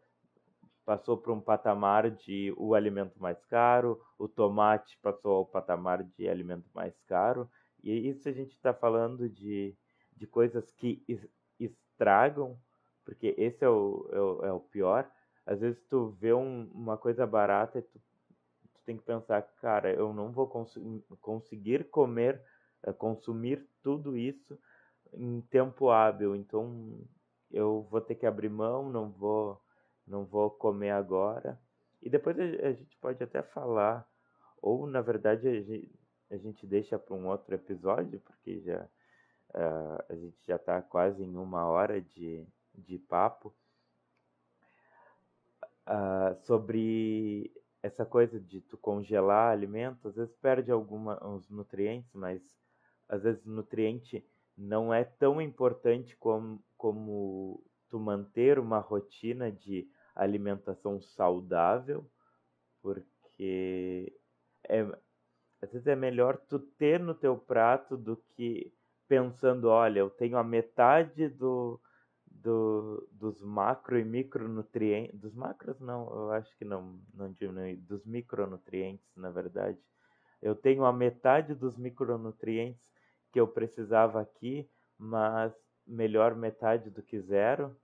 [0.85, 6.27] passou para um patamar de o alimento mais caro, o tomate passou ao patamar de
[6.27, 7.49] alimento mais caro.
[7.83, 9.75] E isso a gente está falando de,
[10.15, 11.03] de coisas que
[11.59, 12.57] estragam,
[13.03, 15.09] porque esse é o, é o, é o pior.
[15.45, 17.99] Às vezes tu vê um, uma coisa barata e tu,
[18.73, 20.77] tu tem que pensar, cara, eu não vou cons
[21.19, 22.43] conseguir comer
[22.97, 24.57] consumir tudo isso
[25.13, 26.35] em tempo hábil.
[26.35, 26.99] Então
[27.51, 29.61] eu vou ter que abrir mão, não vou,
[30.07, 31.59] não vou comer agora.
[32.01, 34.07] E depois a, gente pode até falar,
[34.61, 35.91] ou na verdade a gente,
[36.29, 38.87] a gente deixa para um outro episódio, porque já
[39.49, 43.53] uh, a gente já está quase em uma hora de, de papo.
[45.87, 47.51] Uh, sobre
[47.83, 52.41] essa coisa de tu congelar alimentos, às vezes perde alguns nutrientes, mas
[53.11, 54.25] às vezes nutriente
[54.57, 59.85] não é tão importante como, como tu manter uma rotina de
[60.15, 62.09] alimentação saudável,
[62.81, 64.17] porque
[64.67, 64.81] é,
[65.61, 68.73] às vezes é melhor tu ter no teu prato do que
[69.09, 71.81] pensando, olha, eu tenho a metade do,
[72.25, 78.05] do, dos macro e micronutrientes, dos macros não, eu acho que não, não diminui, dos
[78.05, 79.77] micronutrientes, na verdade.
[80.41, 82.89] Eu tenho a metade dos micronutrientes
[83.31, 85.53] que eu precisava aqui, mas
[85.85, 87.75] melhor metade do que zero,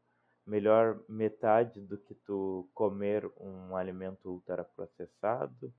[0.46, 5.74] melhor metade do que tu comer um alimento ultraprocessado,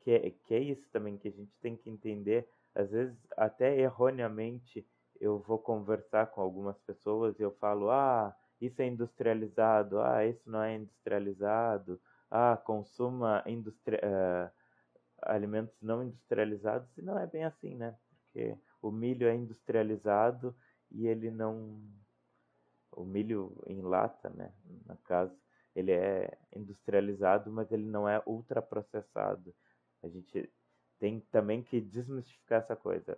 [0.00, 3.78] que é, que é isso também que a gente tem que entender, às vezes até
[3.78, 4.86] erroneamente
[5.20, 10.50] eu vou conversar com algumas pessoas e eu falo, ah, isso é industrializado, ah, isso
[10.50, 12.00] não é industrializado,
[12.30, 14.50] ah, consuma industri uh,
[15.22, 17.94] alimentos não industrializados, e não é bem assim, né?
[18.32, 20.54] Porque o milho é industrializado
[20.90, 21.82] e ele não.
[22.92, 24.52] O milho em lata, né?
[24.86, 25.36] No caso,
[25.74, 29.54] ele é industrializado, mas ele não é ultraprocessado.
[30.02, 30.50] A gente
[30.98, 33.16] tem também que desmistificar essa coisa.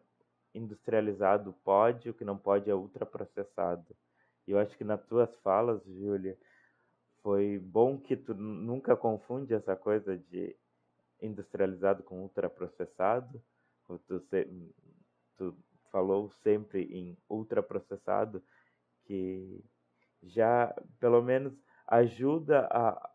[0.54, 3.96] Industrializado pode, o que não pode é ultraprocessado.
[4.46, 6.36] E eu acho que nas tuas falas, Júlia,
[7.22, 10.54] foi bom que tu nunca confunde essa coisa de
[11.20, 13.42] industrializado com ultraprocessado.
[14.06, 14.20] Tu
[15.90, 18.43] falou sempre em ultraprocessado,
[19.05, 19.62] que
[20.22, 21.55] já pelo menos
[21.86, 23.11] ajuda a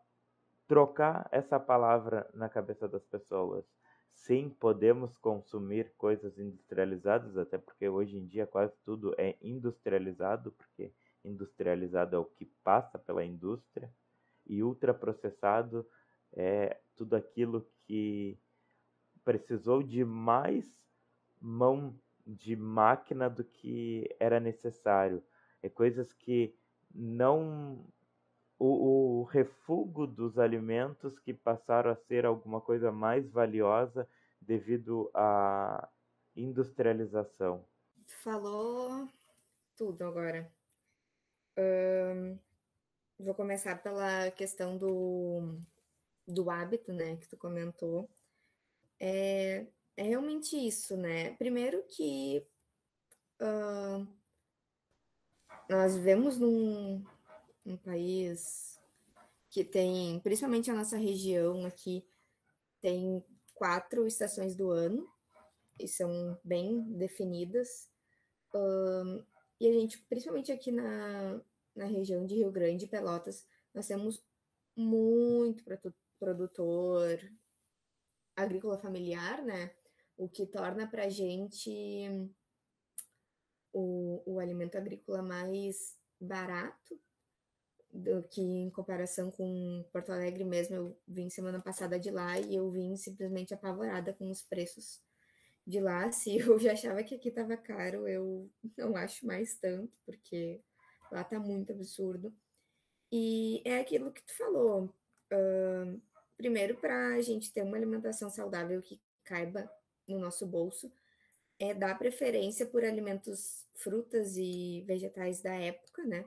[0.67, 3.65] trocar essa palavra na cabeça das pessoas.
[4.11, 10.91] Sim, podemos consumir coisas industrializadas, até porque hoje em dia quase tudo é industrializado, porque
[11.23, 13.91] industrializado é o que passa pela indústria,
[14.45, 15.87] e ultraprocessado
[16.33, 18.39] é tudo aquilo que
[19.23, 20.65] precisou de mais
[21.39, 21.93] mão
[22.27, 25.23] de máquina do que era necessário.
[25.63, 26.53] É coisas que
[26.93, 27.85] não.
[28.59, 34.09] O, o refúgio dos alimentos que passaram a ser alguma coisa mais valiosa
[34.41, 35.87] devido à
[36.35, 37.63] industrialização.
[38.23, 39.07] Falou
[39.75, 40.51] tudo agora.
[43.19, 45.59] vou começar pela questão do,
[46.27, 48.09] do hábito, né, que tu comentou.
[48.99, 49.67] É,
[49.97, 51.33] é realmente isso, né?
[51.37, 52.45] Primeiro que
[53.41, 54.07] uh,
[55.67, 57.03] nós vivemos num,
[57.65, 58.79] num país
[59.49, 62.07] que tem, principalmente a nossa região aqui,
[62.79, 63.25] tem
[63.55, 65.09] quatro estações do ano,
[65.79, 67.89] e são bem definidas.
[68.53, 69.25] Uh,
[69.59, 71.41] e a gente, principalmente aqui na,
[71.75, 74.23] na região de Rio Grande e Pelotas, nós temos
[74.75, 75.63] muito
[76.19, 77.19] produtor
[78.35, 79.71] agrícola familiar, né?
[80.17, 82.29] O que torna para a gente
[83.71, 86.99] o, o alimento agrícola mais barato,
[87.93, 92.55] do que em comparação com Porto Alegre mesmo, eu vim semana passada de lá e
[92.55, 95.01] eu vim simplesmente apavorada com os preços
[95.65, 96.11] de lá.
[96.11, 100.61] Se eu já achava que aqui estava caro, eu não acho mais tanto, porque
[101.11, 102.33] lá tá muito absurdo.
[103.11, 104.93] E é aquilo que tu falou.
[105.31, 106.01] Uh,
[106.35, 109.69] primeiro, para a gente ter uma alimentação saudável que caiba
[110.07, 110.91] no nosso bolso,
[111.59, 116.25] é dar preferência por alimentos, frutas e vegetais da época, né?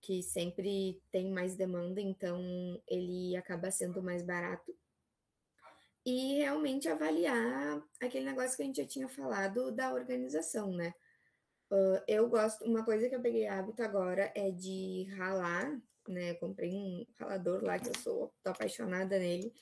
[0.00, 2.40] Que sempre tem mais demanda, então
[2.86, 4.76] ele acaba sendo mais barato.
[6.04, 10.94] E realmente avaliar aquele negócio que a gente já tinha falado da organização, né?
[11.70, 15.78] Uh, eu gosto, uma coisa que eu peguei hábito agora é de ralar,
[16.08, 16.34] né?
[16.34, 19.52] comprei um ralador lá que eu sou tô apaixonada nele.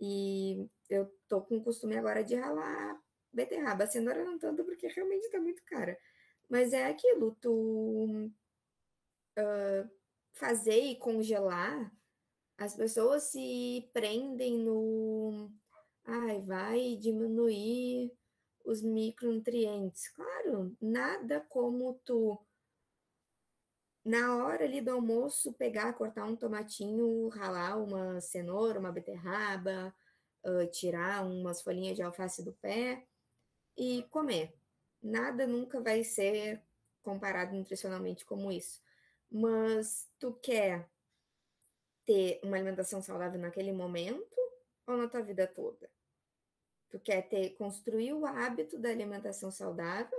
[0.00, 3.00] E eu tô com o costume agora de ralar
[3.32, 3.84] beterraba.
[3.84, 5.98] A cenoura não tanto, porque realmente tá muito cara.
[6.48, 8.30] Mas é aquilo, tu
[9.38, 9.90] uh,
[10.32, 11.92] fazer e congelar,
[12.58, 15.50] as pessoas se prendem no.
[16.04, 18.12] Ai, vai diminuir
[18.64, 20.08] os micronutrientes.
[20.10, 22.38] Claro, nada como tu
[24.04, 29.92] na hora ali do almoço, pegar, cortar um tomatinho, ralar uma cenoura, uma beterraba,
[30.46, 33.04] uh, tirar umas folhinhas de alface do pé
[33.76, 34.54] e comer.
[35.02, 36.62] Nada nunca vai ser
[37.02, 38.80] comparado nutricionalmente como isso.
[39.30, 40.88] Mas tu quer
[42.04, 44.36] ter uma alimentação saudável naquele momento
[44.86, 45.90] ou na tua vida toda?
[46.88, 50.18] Tu quer ter construir o hábito da alimentação saudável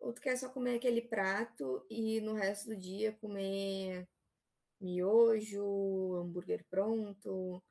[0.00, 4.08] ou tu quer só comer aquele prato e no resto do dia comer
[4.80, 7.62] miojo, hambúrguer pronto,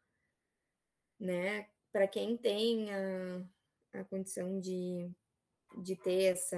[1.20, 1.70] né?
[1.98, 3.42] Para quem tem a,
[3.94, 5.10] a condição de,
[5.82, 6.56] de ter essa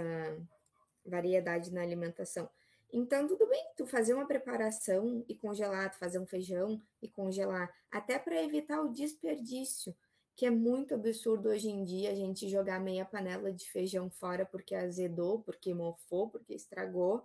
[1.06, 2.50] variedade na alimentação.
[2.92, 7.74] Então, tudo bem tu fazer uma preparação e congelar, tu fazer um feijão e congelar,
[7.90, 9.96] até para evitar o desperdício
[10.36, 14.46] que é muito absurdo hoje em dia a gente jogar meia panela de feijão fora
[14.46, 17.24] porque azedou, porque mofou, porque estragou,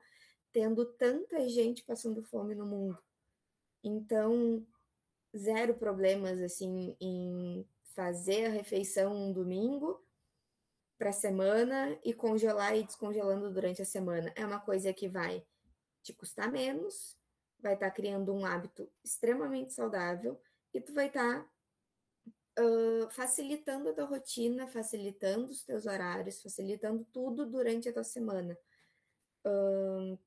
[0.53, 2.97] tendo tanta gente passando fome no mundo.
[3.83, 4.65] Então,
[5.37, 10.05] zero problemas assim em fazer a refeição um domingo
[10.99, 14.33] para a semana e congelar e descongelando durante a semana.
[14.37, 15.47] É uma coisa que vai
[16.03, 17.17] te custar menos,
[17.59, 20.41] vai estar tá criando um hábito extremamente saudável
[20.73, 27.05] e tu vai estar tá uh, facilitando a tua rotina, facilitando os teus horários, facilitando
[27.13, 28.57] tudo durante a tua semana.
[29.47, 30.19] Uh,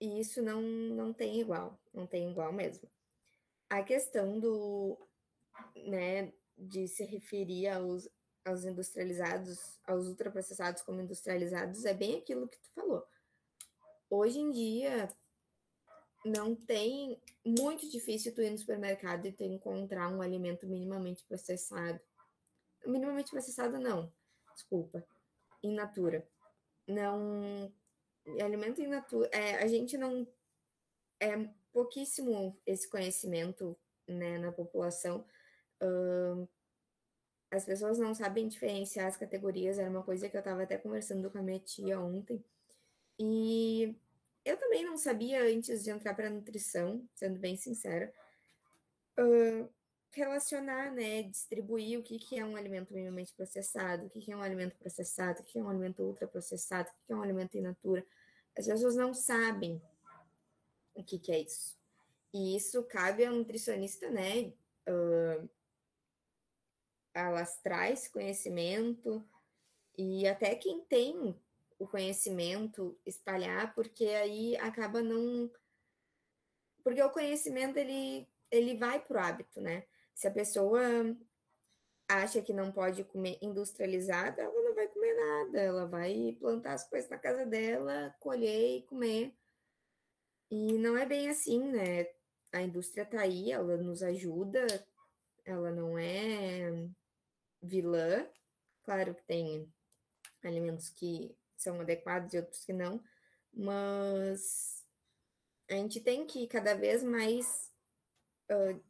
[0.00, 2.90] e isso não, não tem igual, não tem igual mesmo.
[3.70, 4.98] A questão do,
[5.76, 8.08] né, de se referir aos,
[8.44, 13.06] aos industrializados, aos ultraprocessados como industrializados, é bem aquilo que tu falou.
[14.10, 15.08] Hoje em dia,
[16.24, 22.00] não tem muito difícil tu ir no supermercado e tu encontrar um alimento minimamente processado.
[22.86, 24.12] Minimamente processado não,
[24.54, 25.04] desculpa.
[25.62, 26.26] In natura.
[26.86, 27.72] Não
[28.40, 30.26] alimento in natura, é, a gente não
[31.18, 35.24] é pouquíssimo esse conhecimento, né, na população.
[35.82, 36.48] Uh,
[37.50, 41.30] as pessoas não sabem diferenciar as categorias, era uma coisa que eu estava até conversando
[41.30, 42.42] com a minha tia ontem.
[43.18, 43.94] E
[44.44, 48.12] eu também não sabia antes de entrar para nutrição, sendo bem sincera,
[49.20, 49.68] uh,
[50.12, 54.36] relacionar, né, distribuir o que, que é um alimento minimamente processado, o que, que é
[54.36, 57.62] um alimento processado, o que é um alimento ultraprocessado, o que é um alimento in
[57.62, 58.04] natura.
[58.56, 59.80] As pessoas não sabem
[60.94, 61.76] o que, que é isso.
[62.32, 64.52] E isso cabe ao nutricionista, né,
[64.88, 65.48] uh,
[67.14, 69.24] alastrar esse conhecimento
[69.96, 71.36] e até quem tem
[71.78, 75.50] o conhecimento, espalhar, porque aí acaba não.
[76.82, 79.84] Porque o conhecimento ele, ele vai para o hábito, né?
[80.14, 80.80] Se a pessoa
[82.08, 86.88] acha que não pode comer industrializada, ela não vai comer nada, ela vai plantar as
[86.88, 89.34] coisas na casa dela, colher e comer.
[90.50, 92.06] E não é bem assim, né?
[92.52, 94.66] A indústria tá aí, ela nos ajuda,
[95.44, 96.88] ela não é
[97.62, 98.26] vilã.
[98.84, 99.72] Claro que tem
[100.42, 103.02] alimentos que são adequados e outros que não,
[103.52, 104.84] mas
[105.70, 107.70] a gente tem que cada vez mais
[108.50, 108.82] uh,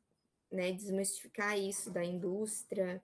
[0.51, 3.03] né, desmistificar isso da indústria,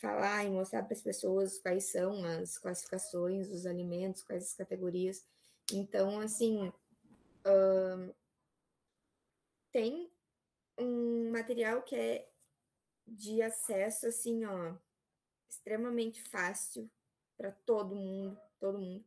[0.00, 5.24] falar e mostrar para as pessoas quais são as classificações dos alimentos, quais as categorias.
[5.72, 6.68] Então, assim,
[7.46, 8.14] uh,
[9.70, 10.10] tem
[10.78, 12.29] um material que é
[13.06, 14.74] de acesso, assim, ó,
[15.48, 16.90] extremamente fácil
[17.36, 19.04] para todo mundo, todo mundo.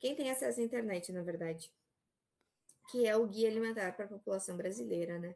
[0.00, 1.72] Quem tem acesso à internet, na verdade.
[2.90, 5.34] que é o Guia Alimentar para a População Brasileira, né?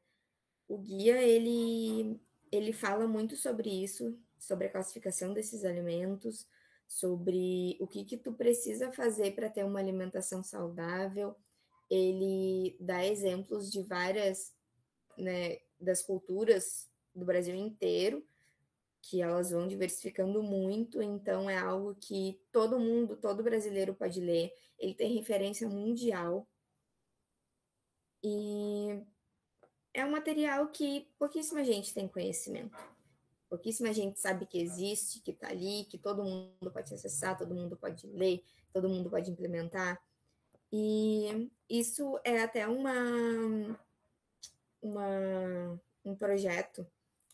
[0.69, 2.21] O guia, ele,
[2.53, 6.47] ele fala muito sobre isso, sobre a classificação desses alimentos,
[6.87, 11.37] sobre o que que tu precisa fazer para ter uma alimentação saudável.
[11.91, 14.55] Ele dá exemplos de várias,
[15.17, 16.88] né, das culturas
[17.19, 18.27] do Brasil inteiro,
[19.03, 24.53] que elas vão diversificando muito, então é algo que todo mundo, todo brasileiro pode ler.
[24.79, 26.47] Ele tem referência mundial.
[28.23, 29.01] E
[29.95, 32.77] é um material que pouquíssima gente tem conhecimento.
[33.49, 37.77] Pouquíssima gente sabe que existe, que está ali, que todo mundo pode acessar, todo mundo
[37.77, 39.99] pode ler, todo mundo pode implementar.
[40.71, 43.81] E isso é até uma,
[44.83, 46.87] uma um projeto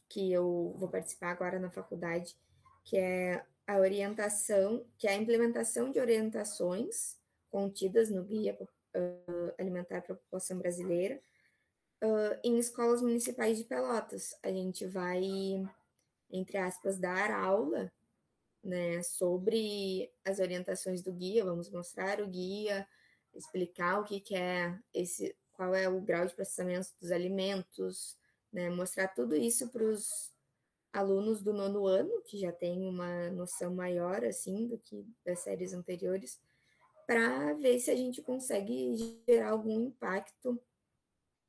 [0.09, 2.37] que eu vou participar agora na faculdade,
[2.85, 7.19] que é a orientação, que é a implementação de orientações
[7.51, 11.21] contidas no Guia uh, Alimentar para a População Brasileira
[12.03, 14.37] uh, em escolas municipais de Pelotas.
[14.43, 15.23] A gente vai,
[16.31, 17.91] entre aspas, dar aula
[18.63, 22.87] né, sobre as orientações do guia, vamos mostrar o guia,
[23.35, 28.17] explicar o que, que é esse, qual é o grau de processamento dos alimentos,
[28.55, 30.33] né, mostrar tudo isso para os
[30.93, 35.75] alunos do nono ano, que já têm uma noção maior assim do que das séries
[35.75, 36.41] anteriores,
[37.05, 38.97] para ver se a gente consegue
[39.27, 40.59] gerar algum impacto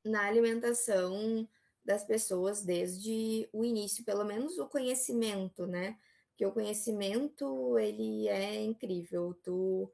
[0.03, 1.47] na alimentação
[1.85, 5.97] das pessoas desde o início, pelo menos o conhecimento, né?
[6.29, 9.35] Porque o conhecimento ele é incrível.
[9.43, 9.89] Tu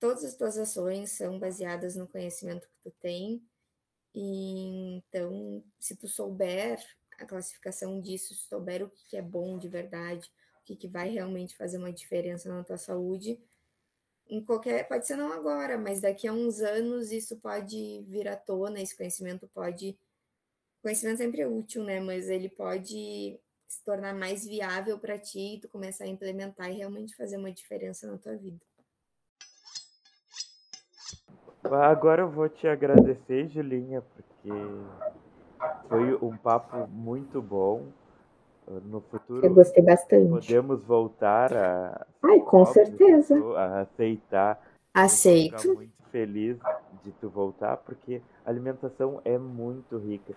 [0.00, 3.40] todas as tuas ações são baseadas no conhecimento que tu tem
[4.14, 6.78] e, então, se tu souber
[7.18, 11.08] a classificação disso, se souber o que é bom de verdade, o que, que vai
[11.08, 13.40] realmente fazer uma diferença na tua saúde,
[14.28, 18.36] em qualquer, pode ser não agora, mas daqui a uns anos isso pode vir à
[18.36, 19.98] tona, esse conhecimento pode,
[20.80, 25.68] conhecimento sempre é útil, né, mas ele pode se tornar mais viável para ti, tu
[25.68, 28.60] começar a implementar e realmente fazer uma diferença na tua vida.
[31.64, 34.50] Agora eu vou te agradecer, Julinha, porque
[35.88, 37.86] foi um papo muito bom.
[38.84, 40.28] No futuro, eu gostei bastante.
[40.28, 42.06] Podemos voltar a.
[42.22, 43.34] Ai, com certeza.
[43.56, 44.60] A aceitar.
[44.94, 45.74] Aceito.
[45.74, 46.58] Muito feliz
[47.02, 50.34] de tu voltar, porque a alimentação é muito rica.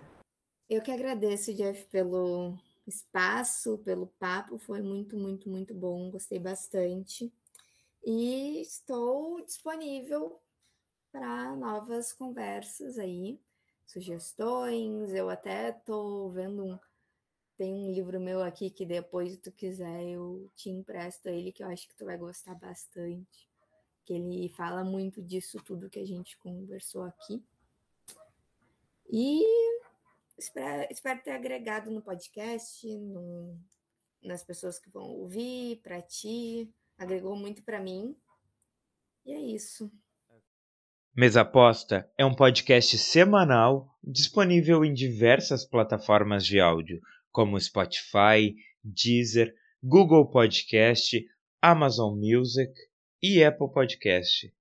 [0.68, 2.54] Eu que agradeço, Jeff, pelo
[2.86, 4.58] espaço, pelo papo.
[4.58, 6.10] Foi muito, muito, muito bom.
[6.10, 7.32] Gostei bastante.
[8.04, 10.40] E estou disponível
[11.16, 13.40] para novas conversas aí,
[13.86, 15.14] sugestões.
[15.14, 16.78] Eu até tô vendo um
[17.56, 21.62] tem um livro meu aqui que depois se tu quiser eu te empresto ele que
[21.62, 23.48] eu acho que tu vai gostar bastante.
[24.04, 27.42] Que ele fala muito disso tudo que a gente conversou aqui.
[29.10, 29.42] E
[30.36, 33.58] espero, espero ter agregado no podcast, no,
[34.22, 36.70] nas pessoas que vão ouvir, para ti.
[36.98, 38.14] Agregou muito para mim.
[39.24, 39.90] E é isso.
[41.18, 47.00] Mesa Aposta é um podcast semanal disponível em diversas plataformas de áudio,
[47.32, 48.54] como Spotify,
[48.84, 51.24] Deezer, Google Podcast,
[51.62, 52.70] Amazon Music
[53.22, 54.52] e Apple Podcast.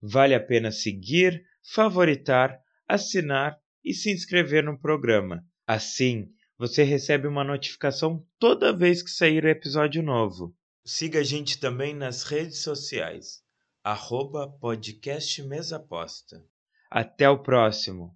[0.00, 2.56] Vale a pena seguir, favoritar,
[2.86, 5.44] assinar e se inscrever no programa.
[5.66, 10.54] Assim, você recebe uma notificação toda vez que sair episódio novo.
[10.84, 13.44] Siga a gente também nas redes sociais
[13.86, 16.44] arroba podcast Mesaposta.
[16.90, 18.12] Até o próximo.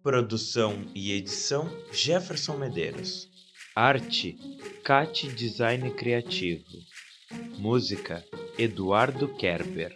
[0.00, 3.28] Produção e edição Jefferson Medeiros.
[3.74, 4.36] Arte
[4.84, 6.62] Cat Design Criativo.
[7.58, 8.24] Música
[8.56, 9.92] Eduardo Kerber.